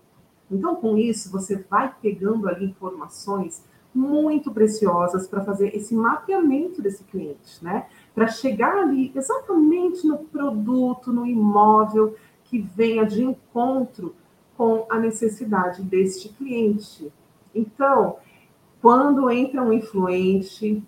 [0.51, 3.65] Então, com isso, você vai pegando ali informações
[3.97, 7.87] muito preciosas para fazer esse mapeamento desse cliente, né?
[8.15, 12.15] Para chegar ali exatamente no produto, no imóvel
[12.45, 14.15] que venha de encontro
[14.57, 17.11] com a necessidade deste cliente.
[17.55, 18.17] Então,
[18.83, 20.83] quando entra um influente,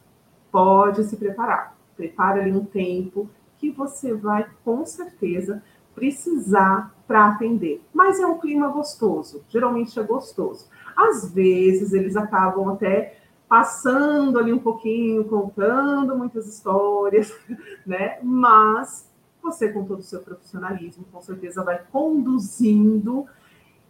[0.52, 1.78] pode se preparar.
[1.99, 5.63] Prepare ali um tempo que você vai, com certeza,
[5.95, 7.83] precisar para atender.
[7.93, 10.69] Mas é um clima gostoso, geralmente é gostoso.
[10.97, 17.37] Às vezes, eles acabam até passando ali um pouquinho, contando muitas histórias,
[17.85, 18.19] né?
[18.23, 19.11] Mas
[19.43, 23.27] você, com todo o seu profissionalismo, com certeza vai conduzindo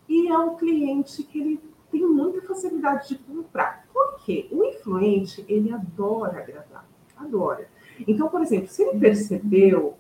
[0.09, 3.87] e é um cliente que ele tem muita facilidade de comprar.
[3.93, 4.49] Por quê?
[4.51, 7.69] O influente, ele adora agradar, adora.
[8.07, 9.95] Então, por exemplo, se ele percebeu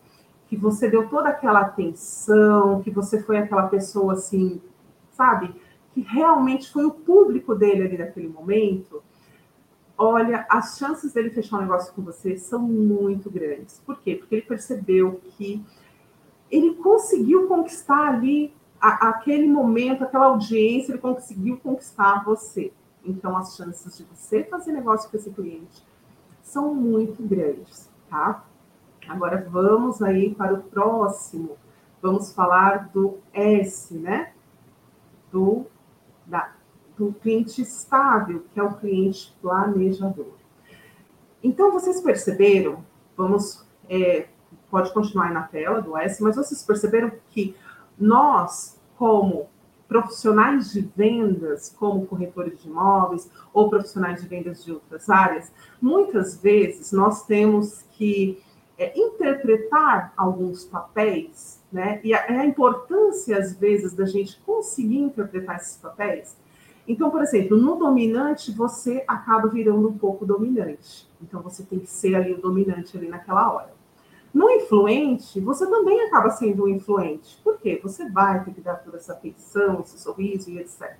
[0.49, 4.61] que você deu toda aquela atenção, que você foi aquela pessoa assim,
[5.13, 5.55] sabe,
[5.93, 9.03] que realmente foi o público dele ali naquele momento,
[9.97, 13.83] olha, as chances dele fechar um negócio com você são muito grandes.
[13.85, 14.15] Por quê?
[14.15, 15.63] Porque ele percebeu que
[16.51, 22.73] ele conseguiu conquistar ali a, aquele momento, aquela audiência, ele conseguiu conquistar você.
[23.05, 25.88] Então, as chances de você fazer negócio com esse cliente
[26.49, 28.45] são muito grandes, tá?
[29.09, 31.57] Agora, vamos aí para o próximo
[32.01, 34.33] vamos falar do S, né?
[35.31, 35.67] Do,
[36.27, 36.53] da,
[36.97, 40.33] do cliente estável, que é o cliente planejador.
[41.43, 42.85] Então, vocês perceberam,
[43.17, 44.29] vamos, é,
[44.71, 47.55] pode continuar aí na tela do S, mas vocês perceberam que
[47.99, 49.49] nós, como
[49.89, 56.37] profissionais de vendas, como corretores de imóveis ou profissionais de vendas de outras áreas, muitas
[56.37, 58.41] vezes nós temos que
[58.77, 62.01] é, interpretar alguns papéis, né?
[62.05, 66.37] E a, a importância, às vezes, da gente conseguir interpretar esses papéis.
[66.87, 71.09] Então, por exemplo, no dominante, você acaba virando um pouco dominante.
[71.21, 73.78] Então, você tem que ser ali o dominante ali naquela hora.
[74.33, 77.41] No influente, você também acaba sendo um influente.
[77.43, 77.81] Por quê?
[77.83, 80.97] Você vai ter que dar toda essa atenção, esse sorriso e etc.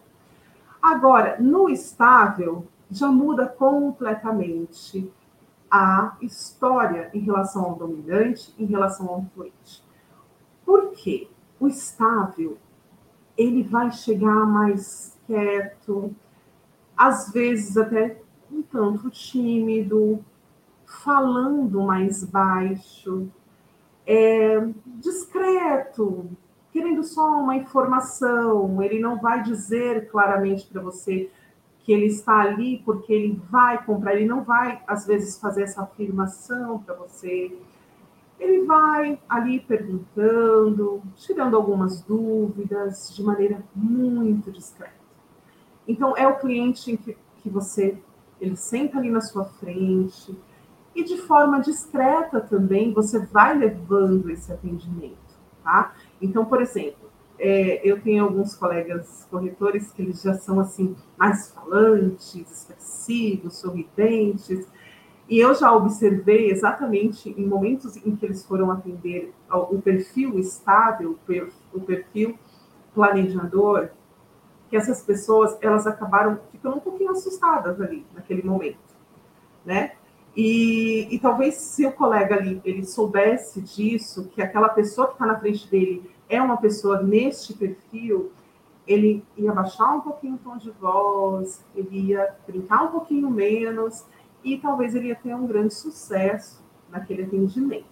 [0.81, 5.13] Agora, no estável, já muda completamente
[5.71, 9.83] a história em relação ao dominante, em relação ao influente.
[10.65, 11.29] Por quê?
[11.61, 12.57] O estável,
[13.37, 16.15] ele vai chegar mais quieto,
[16.97, 20.25] às vezes até um tanto tímido,
[20.89, 23.29] falando mais baixo,
[24.07, 26.31] é, discreto,
[26.73, 31.31] querendo só uma informação, ele não vai dizer claramente para você
[31.81, 35.83] que ele está ali porque ele vai comprar, ele não vai, às vezes, fazer essa
[35.83, 37.55] afirmação para você.
[38.41, 44.93] Ele vai ali perguntando, tirando algumas dúvidas de maneira muito discreta.
[45.87, 47.99] Então, é o cliente em que, que você,
[48.41, 50.37] ele senta ali na sua frente,
[50.99, 55.17] e de forma discreta também você vai levando esse atendimento,
[55.63, 55.95] tá?
[56.21, 57.09] Então, por exemplo,
[57.39, 64.67] é, eu tenho alguns colegas corretores que eles já são assim mais falantes, expressivos, sorridentes,
[65.29, 71.17] e eu já observei exatamente em momentos em que eles foram atender o perfil estável,
[71.73, 72.37] o perfil
[72.93, 73.91] planejador,
[74.69, 78.79] que essas pessoas elas acabaram ficando um pouquinho assustadas ali naquele momento,
[79.65, 79.93] né?
[80.41, 85.27] E, e, talvez se o colega ali ele soubesse disso, que aquela pessoa que está
[85.27, 88.31] na frente dele é uma pessoa neste perfil,
[88.87, 94.07] ele ia baixar um pouquinho o tom de voz, ele ia brincar um pouquinho menos
[94.45, 97.85] e talvez ele ia ter um grande sucesso naquele atendimento.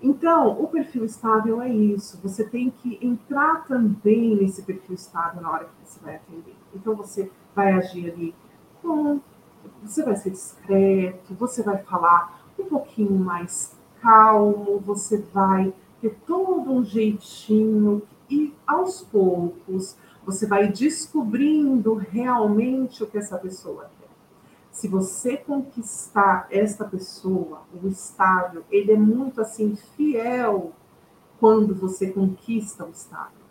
[0.00, 2.20] Então, o perfil estável é isso.
[2.22, 6.54] Você tem que entrar também nesse perfil estável na hora que você vai atender.
[6.72, 8.34] Então, você vai agir ali
[8.80, 9.20] com
[9.82, 16.70] você vai ser discreto, você vai falar um pouquinho mais calmo, você vai ter todo
[16.70, 24.08] um jeitinho e aos poucos você vai descobrindo realmente o que essa pessoa quer.
[24.72, 30.72] Se você conquistar esta pessoa, o estável, ele é muito assim fiel
[31.38, 33.46] quando você conquista o estável.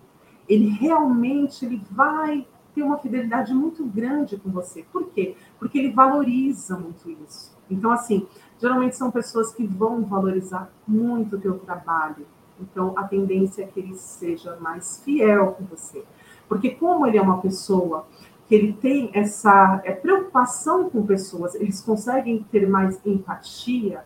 [0.47, 2.45] Ele realmente ele vai
[2.76, 4.84] ter uma fidelidade muito grande com você.
[4.92, 5.36] Por quê?
[5.58, 7.56] Porque ele valoriza muito isso.
[7.72, 8.28] Então, assim,
[8.60, 12.28] geralmente são pessoas que vão valorizar muito o teu trabalho.
[12.60, 16.04] Então, a tendência é que ele seja mais fiel com você.
[16.48, 18.06] Porque como ele é uma pessoa
[18.48, 24.04] que ele tem essa é, preocupação com pessoas, eles conseguem ter mais empatia,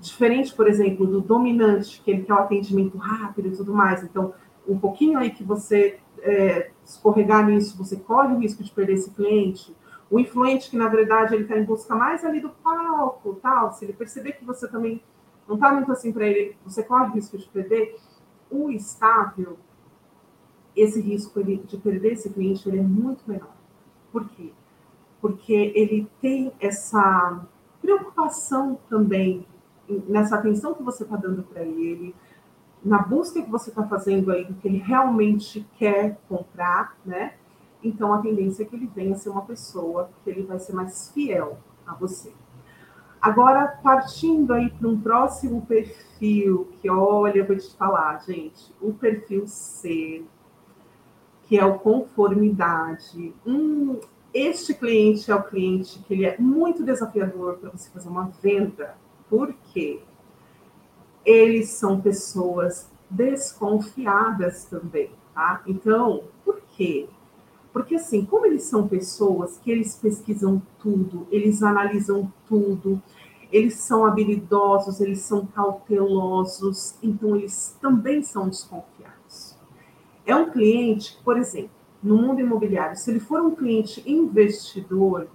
[0.00, 4.02] diferente, por exemplo, do dominante, que ele quer o atendimento rápido e tudo mais.
[4.02, 4.32] Então,
[4.66, 9.10] um pouquinho aí que você é, escorregar nisso, você corre o risco de perder esse
[9.10, 9.74] cliente.
[10.10, 13.84] O influente, que na verdade ele está em busca mais ali do palco, tal, se
[13.84, 15.02] ele perceber que você também
[15.48, 17.96] não está muito assim para ele, você corre o risco de perder.
[18.50, 19.58] O estável,
[20.76, 23.54] esse risco ele, de perder esse cliente ele é muito menor.
[24.12, 24.52] Por quê?
[25.20, 27.44] Porque ele tem essa
[27.80, 29.46] preocupação também
[30.08, 32.14] nessa atenção que você está dando para ele,
[32.84, 37.34] na busca que você está fazendo aí do que ele realmente quer comprar, né?
[37.82, 41.10] Então a tendência é que ele venha ser uma pessoa que ele vai ser mais
[41.10, 42.32] fiel a você.
[43.20, 48.92] Agora, partindo aí para um próximo perfil, que olha, eu vou te falar, gente, o
[48.92, 50.22] perfil C,
[51.44, 53.34] que é o conformidade.
[53.46, 53.98] Hum,
[54.32, 58.94] este cliente é o cliente que ele é muito desafiador para você fazer uma venda.
[59.30, 60.02] Por quê?
[61.24, 65.62] Eles são pessoas desconfiadas também, tá?
[65.66, 67.08] Então, por quê?
[67.72, 73.02] Porque assim, como eles são pessoas que eles pesquisam tudo, eles analisam tudo,
[73.50, 79.56] eles são habilidosos, eles são cautelosos, então eles também são desconfiados.
[80.26, 81.70] É um cliente, por exemplo,
[82.02, 85.28] no mundo imobiliário, se ele for um cliente investidor,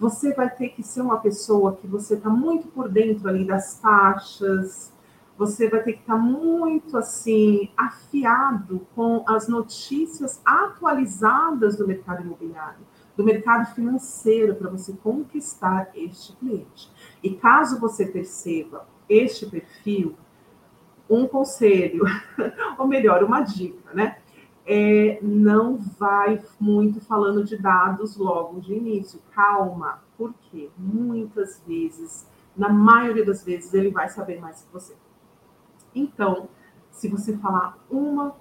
[0.00, 3.78] você vai ter que ser uma pessoa que você está muito por dentro ali das
[3.78, 4.90] taxas,
[5.36, 12.80] você vai ter que estar muito assim afiado com as notícias atualizadas do mercado imobiliário,
[13.14, 16.90] do mercado financeiro para você conquistar este cliente.
[17.22, 20.16] E caso você perceba este perfil,
[21.10, 22.04] um conselho,
[22.78, 24.16] ou melhor, uma dica, né?
[24.66, 29.20] É, não vai muito falando de dados logo de início.
[29.32, 34.94] Calma, porque muitas vezes, na maioria das vezes, ele vai saber mais que você.
[35.94, 36.48] Então,
[36.90, 38.34] se você falar uma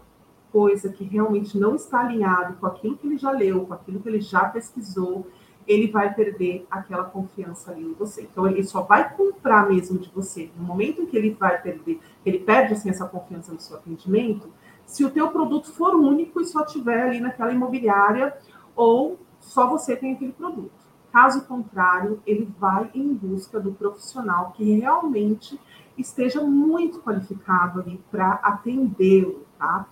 [0.52, 4.10] coisa que realmente não está alinhado com aquilo que ele já leu, com aquilo que
[4.10, 5.28] ele já pesquisou,
[5.68, 8.24] ele vai perder aquela confiança ali em você.
[8.24, 12.00] Então, ele só vai comprar mesmo de você no momento em que ele vai perder,
[12.26, 14.52] ele perde assim, essa confiança no seu atendimento,
[14.90, 18.36] se o teu produto for único e só tiver ali naquela imobiliária
[18.76, 20.72] ou só você tem aquele produto.
[21.14, 25.60] Caso contrário, ele vai em busca do profissional que realmente
[25.96, 29.88] esteja muito qualificado ali para atendê-lo, tá?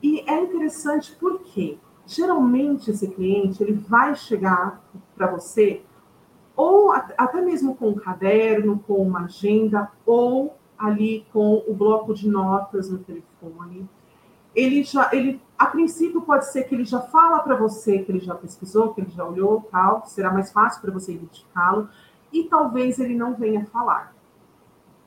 [0.00, 4.80] E é interessante porque geralmente esse cliente ele vai chegar
[5.16, 5.82] para você
[6.54, 12.28] ou até mesmo com um caderno, com uma agenda, ou ali com o bloco de
[12.28, 13.88] notas no telefone.
[14.54, 18.20] Ele já, ele, a princípio pode ser que ele já fala para você que ele
[18.20, 21.88] já pesquisou, que ele já olhou, tal, será mais fácil para você identificá-lo,
[22.32, 24.14] e talvez ele não venha falar.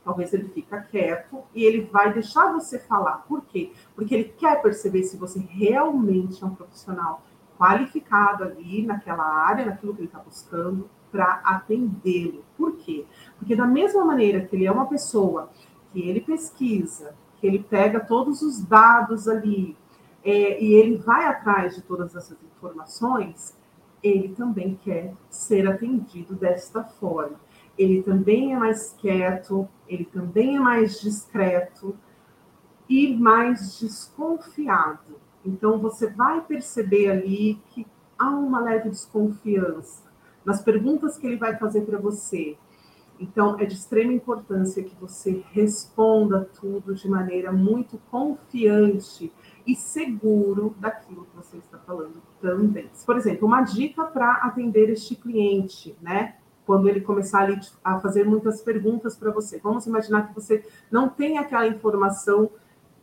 [0.03, 3.25] Talvez ele fica quieto e ele vai deixar você falar.
[3.27, 3.71] Por quê?
[3.95, 7.23] Porque ele quer perceber se você realmente é um profissional
[7.57, 12.43] qualificado ali naquela área, naquilo que ele está buscando, para atendê-lo.
[12.55, 13.05] Por quê?
[13.39, 15.49] Porque da mesma maneira que ele é uma pessoa
[15.91, 17.15] que ele pesquisa,
[17.45, 19.75] ele pega todos os dados ali
[20.23, 23.55] é, e ele vai atrás de todas essas informações,
[24.01, 27.39] ele também quer ser atendido desta forma
[27.77, 31.95] ele também é mais quieto, ele também é mais discreto
[32.87, 35.19] e mais desconfiado.
[35.45, 37.85] Então você vai perceber ali que
[38.17, 40.03] há uma leve desconfiança
[40.43, 42.57] nas perguntas que ele vai fazer para você.
[43.19, 49.31] Então é de extrema importância que você responda tudo de maneira muito confiante
[49.65, 52.89] e seguro daquilo que você está falando também.
[53.05, 56.35] Por exemplo, uma dica para atender este cliente, né?
[56.65, 57.47] quando ele começar
[57.83, 59.59] a fazer muitas perguntas para você.
[59.59, 62.49] Vamos imaginar que você não tem aquela informação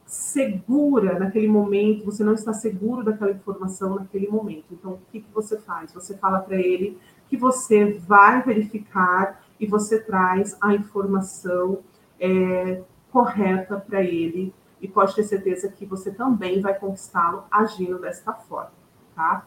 [0.04, 4.66] segura naquele momento, você não está seguro daquela informação naquele momento.
[4.72, 5.92] Então, o que, que você faz?
[5.94, 6.98] Você fala para ele
[7.28, 11.84] que você vai verificar e você traz a informação
[12.18, 12.82] é,
[13.12, 18.72] correta para ele e pode ter certeza que você também vai conquistá-lo agindo desta forma,
[19.14, 19.46] tá?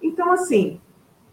[0.00, 0.80] Então, assim,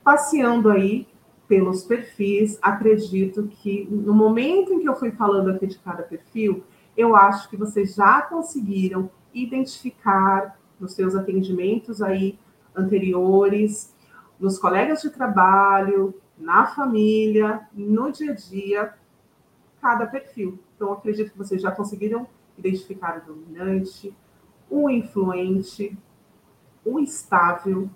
[0.03, 1.07] passeando aí
[1.47, 6.61] pelos perfis, acredito que no momento em que eu fui falando aqui de cada perfil,
[6.97, 12.37] eu acho que vocês já conseguiram identificar nos seus atendimentos aí
[12.75, 13.95] anteriores,
[14.37, 18.93] nos colegas de trabalho, na família, no dia a dia,
[19.81, 20.57] cada perfil.
[20.75, 22.27] Então, acredito que vocês já conseguiram
[22.57, 24.15] identificar o dominante,
[24.69, 25.97] o influente,
[26.85, 27.89] o estável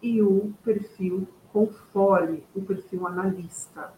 [0.00, 3.92] e o perfil conforme o perfil analista.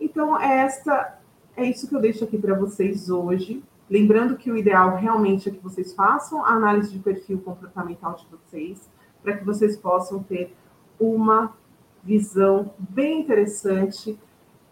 [0.00, 1.20] Então, esta
[1.56, 3.62] é isso que eu deixo aqui para vocês hoje.
[3.88, 8.26] Lembrando que o ideal realmente é que vocês façam a análise de perfil comportamental de
[8.26, 8.88] vocês,
[9.22, 10.56] para que vocês possam ter
[10.98, 11.54] uma
[12.02, 14.18] visão bem interessante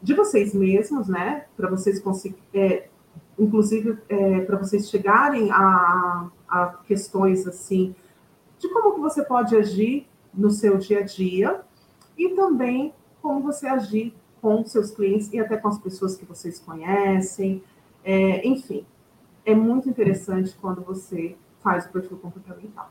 [0.02, 1.46] de vocês mesmos, né?
[1.56, 2.88] Para vocês conseguirem, é,
[3.38, 7.94] inclusive, é, para vocês chegarem a, a questões assim
[8.58, 11.60] de como que você pode agir no seu dia a dia
[12.16, 16.58] e também como você agir com seus clientes e até com as pessoas que vocês
[16.58, 17.62] conhecem.
[18.02, 18.86] É, enfim,
[19.44, 22.90] é muito interessante quando você faz o perfil comportamental.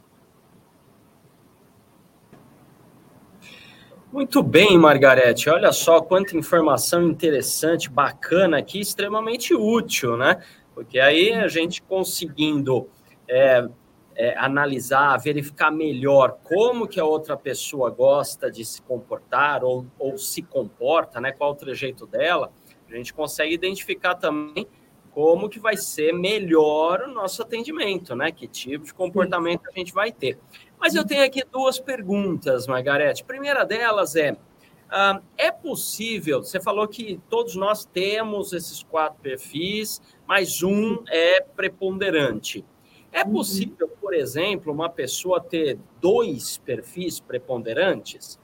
[4.12, 5.52] Muito bem, Margarete.
[5.52, 10.44] Olha só quanta informação interessante, bacana aqui, extremamente útil, né?
[10.74, 12.90] Porque aí a gente conseguindo
[13.28, 13.70] é,
[14.16, 20.18] é, analisar, verificar melhor como que a outra pessoa gosta de se comportar ou, ou
[20.18, 21.32] se comporta, né?
[21.32, 22.52] Qual o trejeito dela,
[22.90, 24.68] a gente consegue identificar também
[25.12, 28.32] como que vai ser melhor o nosso atendimento, né?
[28.32, 30.40] Que tipo de comportamento a gente vai ter.
[30.80, 33.24] Mas eu tenho aqui duas perguntas, Margarete.
[33.24, 36.44] Primeira delas é: uh, é possível?
[36.44, 42.66] Você falou que todos nós temos esses quatro perfis, mas um é preponderante.
[43.12, 43.34] É uhum.
[43.34, 48.40] possível, por exemplo, uma pessoa ter dois perfis preponderantes?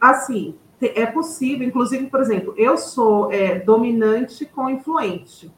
[0.00, 5.50] Assim, É possível, inclusive, por exemplo, eu sou é, dominante com influente.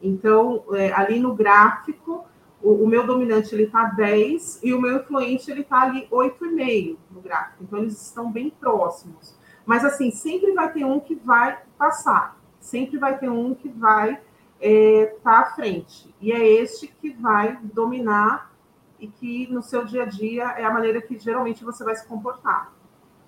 [0.00, 2.24] Então, é, ali no gráfico,
[2.62, 6.96] o, o meu dominante ele está 10 e o meu influente ele está ali 8,5
[7.10, 7.62] no gráfico.
[7.62, 9.36] Então, eles estão bem próximos.
[9.64, 12.38] Mas, assim, sempre vai ter um que vai passar.
[12.58, 14.22] Sempre vai ter um que vai estar
[14.60, 16.14] é, tá à frente.
[16.20, 18.52] E é este que vai dominar
[18.98, 22.06] e que no seu dia a dia é a maneira que geralmente você vai se
[22.06, 22.72] comportar.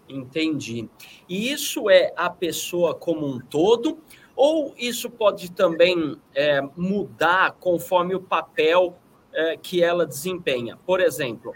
[0.09, 0.89] Entendi.
[1.29, 3.99] E isso é a pessoa como um todo,
[4.35, 8.97] ou isso pode também é, mudar conforme o papel
[9.33, 10.77] é, que ela desempenha?
[10.87, 11.53] Por exemplo,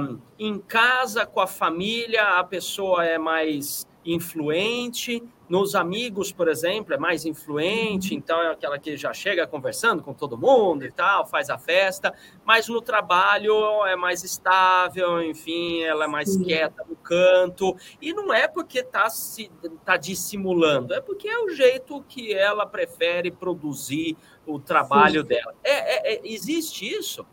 [0.00, 6.94] um, em casa, com a família, a pessoa é mais influente, nos amigos, por exemplo,
[6.94, 11.26] é mais influente, então é aquela que já chega conversando com todo mundo e tal,
[11.26, 16.44] faz a festa, mas no trabalho é mais estável, enfim, ela é mais Sim.
[16.44, 19.50] quieta no canto, e não é porque está se,
[19.84, 25.28] tá dissimulando, é porque é o jeito que ela prefere produzir o trabalho Sim.
[25.28, 25.54] dela.
[25.62, 27.26] É, é, é, existe isso?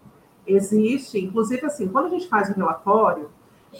[0.45, 3.31] Existe, inclusive assim, quando a gente faz um relatório,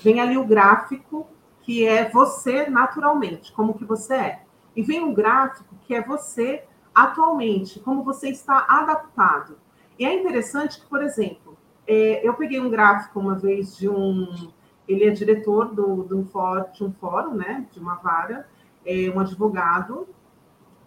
[0.01, 1.27] vem ali o gráfico
[1.69, 4.41] que é você naturalmente, como que você é.
[4.75, 6.63] E vem um gráfico que é você
[6.95, 9.55] atualmente, como você está adaptado.
[9.99, 11.55] E é interessante que, por exemplo,
[11.85, 14.49] é, eu peguei um gráfico uma vez de um.
[14.87, 16.27] Ele é diretor do, do
[16.73, 17.67] de um fórum, né?
[17.71, 18.49] De uma vara,
[18.83, 20.07] é um advogado,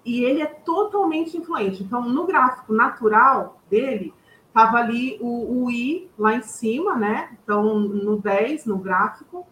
[0.04, 1.84] e ele é totalmente influente.
[1.84, 4.12] Então, no gráfico natural dele,
[4.48, 7.38] estava ali o, o I lá em cima, né?
[7.40, 9.46] Então, no 10, no gráfico,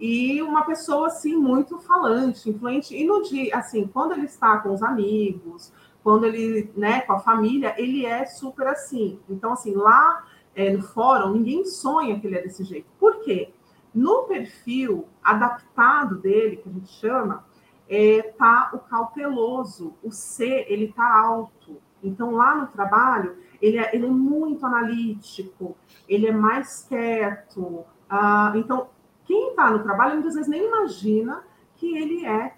[0.00, 2.96] e uma pessoa assim muito falante, influente.
[2.96, 5.72] E no dia, assim, quando ele está com os amigos,
[6.02, 9.18] quando ele, né, com a família, ele é super assim.
[9.28, 10.24] Então, assim, lá
[10.54, 12.86] é, no fórum, ninguém sonha que ele é desse jeito.
[12.98, 13.50] Por quê?
[13.92, 17.44] No perfil adaptado dele, que a gente chama,
[17.88, 19.94] é, tá o cauteloso.
[20.02, 21.78] O C, ele tá alto.
[22.02, 25.76] Então, lá no trabalho, ele é, ele é muito analítico,
[26.08, 27.84] ele é mais quieto.
[28.08, 28.88] Ah, então,
[29.28, 31.44] quem está no trabalho muitas vezes nem imagina
[31.76, 32.56] que ele é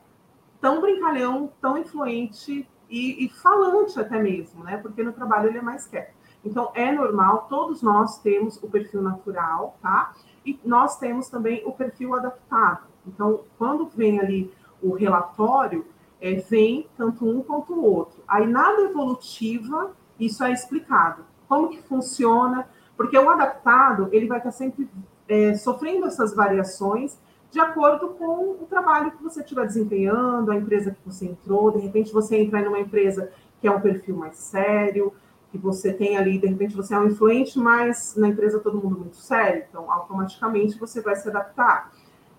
[0.61, 4.77] tão brincalhão, tão influente e, e, falante até mesmo, né?
[4.77, 6.15] Porque no trabalho ele é mais quieto.
[6.45, 10.13] Então é normal, todos nós temos o perfil natural, tá?
[10.47, 12.87] E nós temos também o perfil adaptado.
[13.05, 15.85] Então, quando vem ali o relatório,
[16.21, 18.23] é, vem tanto um quanto o outro.
[18.29, 21.25] Aí, nada evolutiva, isso é explicado.
[21.49, 22.69] Como que funciona?
[22.97, 24.89] Porque o adaptado, ele vai estar sempre
[25.31, 27.17] é, sofrendo essas variações
[27.53, 31.79] de acordo com o trabalho que você estiver desempenhando, a empresa que você entrou, de
[31.79, 35.13] repente você entra em uma empresa que é um perfil mais sério,
[35.51, 38.99] que você tem ali, de repente você é um influente, mas na empresa todo mundo
[38.99, 41.93] muito sério, então automaticamente você vai se adaptar.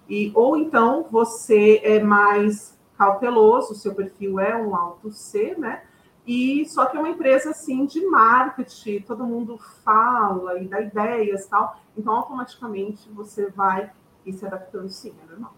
[0.09, 5.83] E, ou então você é mais cauteloso, seu perfil é um alto C, né?
[6.25, 11.47] E só que é uma empresa assim de marketing, todo mundo fala e dá ideias
[11.47, 11.79] tal.
[11.97, 13.91] Então, automaticamente você vai
[14.25, 15.55] ir se adaptando sim, é normal.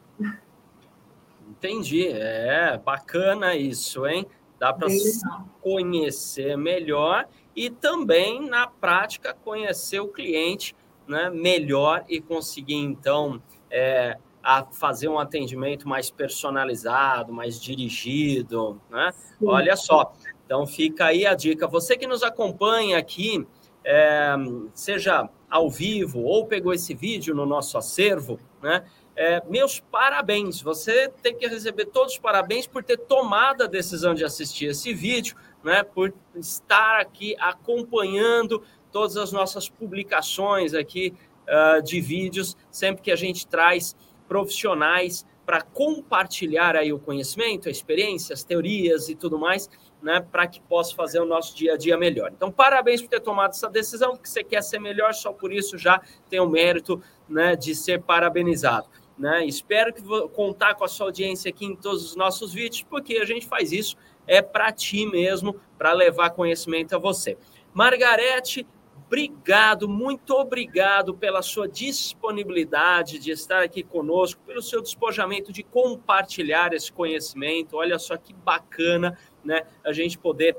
[1.49, 2.07] Entendi.
[2.07, 4.25] É bacana isso, hein?
[4.57, 4.87] Dá para
[5.61, 10.75] conhecer melhor e também, na prática, conhecer o cliente
[11.07, 18.81] né, melhor e conseguir, então, é, a fazer um atendimento mais personalizado, mais dirigido.
[18.89, 19.13] Né?
[19.41, 20.13] Olha só,
[20.45, 21.67] então fica aí a dica.
[21.67, 23.45] Você que nos acompanha aqui,
[23.83, 24.35] é,
[24.73, 28.85] seja ao vivo ou pegou esse vídeo no nosso acervo, né?
[29.15, 30.61] É, meus parabéns.
[30.61, 34.93] Você tem que receber todos os parabéns por ter tomado a decisão de assistir esse
[34.93, 35.83] vídeo, né?
[35.83, 41.13] Por estar aqui acompanhando todas as nossas publicações aqui
[41.47, 43.95] uh, de vídeos, sempre que a gente traz
[44.27, 49.69] profissionais para compartilhar aí o conhecimento, a experiência, as teorias e tudo mais
[50.03, 52.31] né, para que possa fazer o nosso dia a dia melhor.
[52.35, 55.77] Então, parabéns por ter tomado essa decisão, porque você quer ser melhor, só por isso
[55.77, 58.87] já tem o mérito né, de ser parabenizado.
[59.17, 59.45] Né?
[59.45, 63.15] Espero que vou contar com a sua audiência aqui em todos os nossos vídeos, porque
[63.17, 63.95] a gente faz isso
[64.27, 67.37] é para ti mesmo, para levar conhecimento a você.
[67.73, 68.65] Margarete,
[69.05, 76.73] obrigado, muito obrigado pela sua disponibilidade de estar aqui conosco, pelo seu despojamento de compartilhar
[76.73, 77.75] esse conhecimento.
[77.75, 80.57] Olha só que bacana né, a gente poder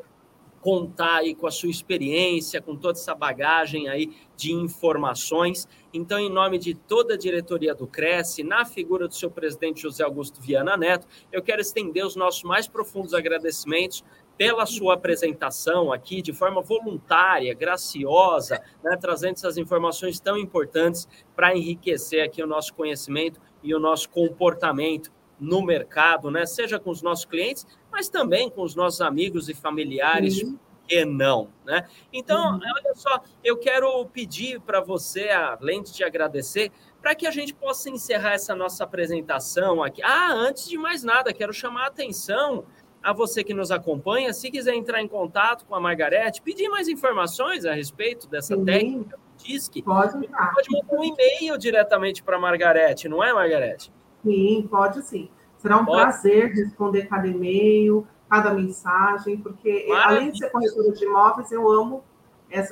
[0.64, 5.68] contar aí com a sua experiência, com toda essa bagagem aí de informações.
[5.92, 10.02] Então, em nome de toda a diretoria do Cresce, na figura do seu presidente José
[10.02, 14.02] Augusto Viana Neto, eu quero estender os nossos mais profundos agradecimentos
[14.38, 21.06] pela sua apresentação aqui de forma voluntária, graciosa, né, trazendo essas informações tão importantes
[21.36, 26.46] para enriquecer aqui o nosso conhecimento e o nosso comportamento no mercado, né?
[26.46, 30.42] Seja com os nossos clientes, mas também com os nossos amigos e familiares.
[30.42, 30.58] Uhum.
[30.86, 31.88] Que não, né?
[32.12, 32.60] Então, uhum.
[32.62, 36.70] olha só, eu quero pedir para você, além de te agradecer,
[37.00, 40.02] para que a gente possa encerrar essa nossa apresentação aqui.
[40.02, 42.66] Ah, antes de mais nada, quero chamar a atenção
[43.02, 46.86] a você que nos acompanha, se quiser entrar em contato com a Margarete, pedir mais
[46.86, 48.64] informações a respeito dessa Sim.
[48.66, 53.90] técnica DISC, pode, pode mandar um e-mail diretamente para a Margarete, não é, Margarete?
[54.22, 55.30] Sim, pode sim.
[55.64, 56.02] Será um pode.
[56.02, 60.18] prazer responder cada e-mail, cada mensagem, porque Maravilha.
[60.18, 62.04] além de ser corretora de imóveis, eu amo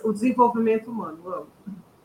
[0.05, 1.47] o desenvolvimento humano, amo.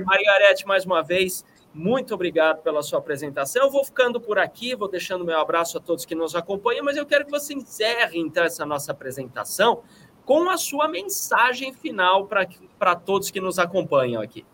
[0.06, 3.64] Margarete, mais uma vez, muito obrigado pela sua apresentação.
[3.64, 6.98] Eu vou ficando por aqui, vou deixando meu abraço a todos que nos acompanham, mas
[6.98, 9.84] eu quero que você encerre então essa nossa apresentação
[10.26, 14.46] com a sua mensagem final para todos que nos acompanham aqui.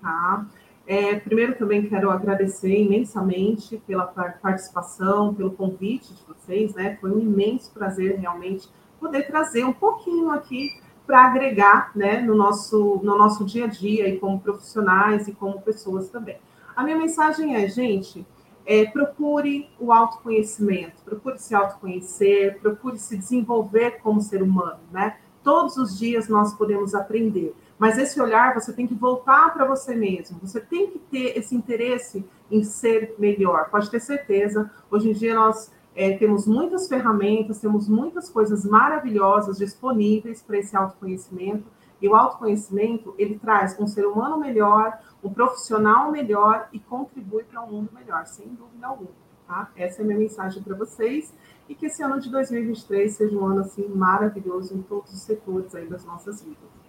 [0.00, 0.46] Tá.
[0.86, 6.96] É, primeiro também quero agradecer imensamente pela participação, pelo convite de vocês, né?
[7.00, 8.68] Foi um imenso prazer realmente
[9.00, 14.08] poder trazer um pouquinho aqui para agregar né, no, nosso, no nosso dia a dia
[14.08, 16.36] e como profissionais e como pessoas também.
[16.74, 18.26] A minha mensagem é, gente,
[18.66, 25.16] é, procure o autoconhecimento, procure se autoconhecer, procure se desenvolver como ser humano, né?
[25.44, 29.94] Todos os dias nós podemos aprender, mas esse olhar você tem que voltar para você
[29.94, 34.70] mesmo, você tem que ter esse interesse em ser melhor, pode ter certeza.
[34.90, 40.76] Hoje em dia nós é, temos muitas ferramentas, temos muitas coisas maravilhosas disponíveis para esse
[40.76, 41.64] autoconhecimento.
[42.00, 47.62] E o autoconhecimento, ele traz um ser humano melhor, um profissional melhor e contribui para
[47.62, 49.26] um mundo melhor, sem dúvida alguma.
[49.46, 49.70] Tá?
[49.74, 51.32] Essa é a minha mensagem para vocês.
[51.68, 55.74] E que esse ano de 2023 seja um ano assim maravilhoso em todos os setores
[55.74, 56.85] aí das nossas vidas.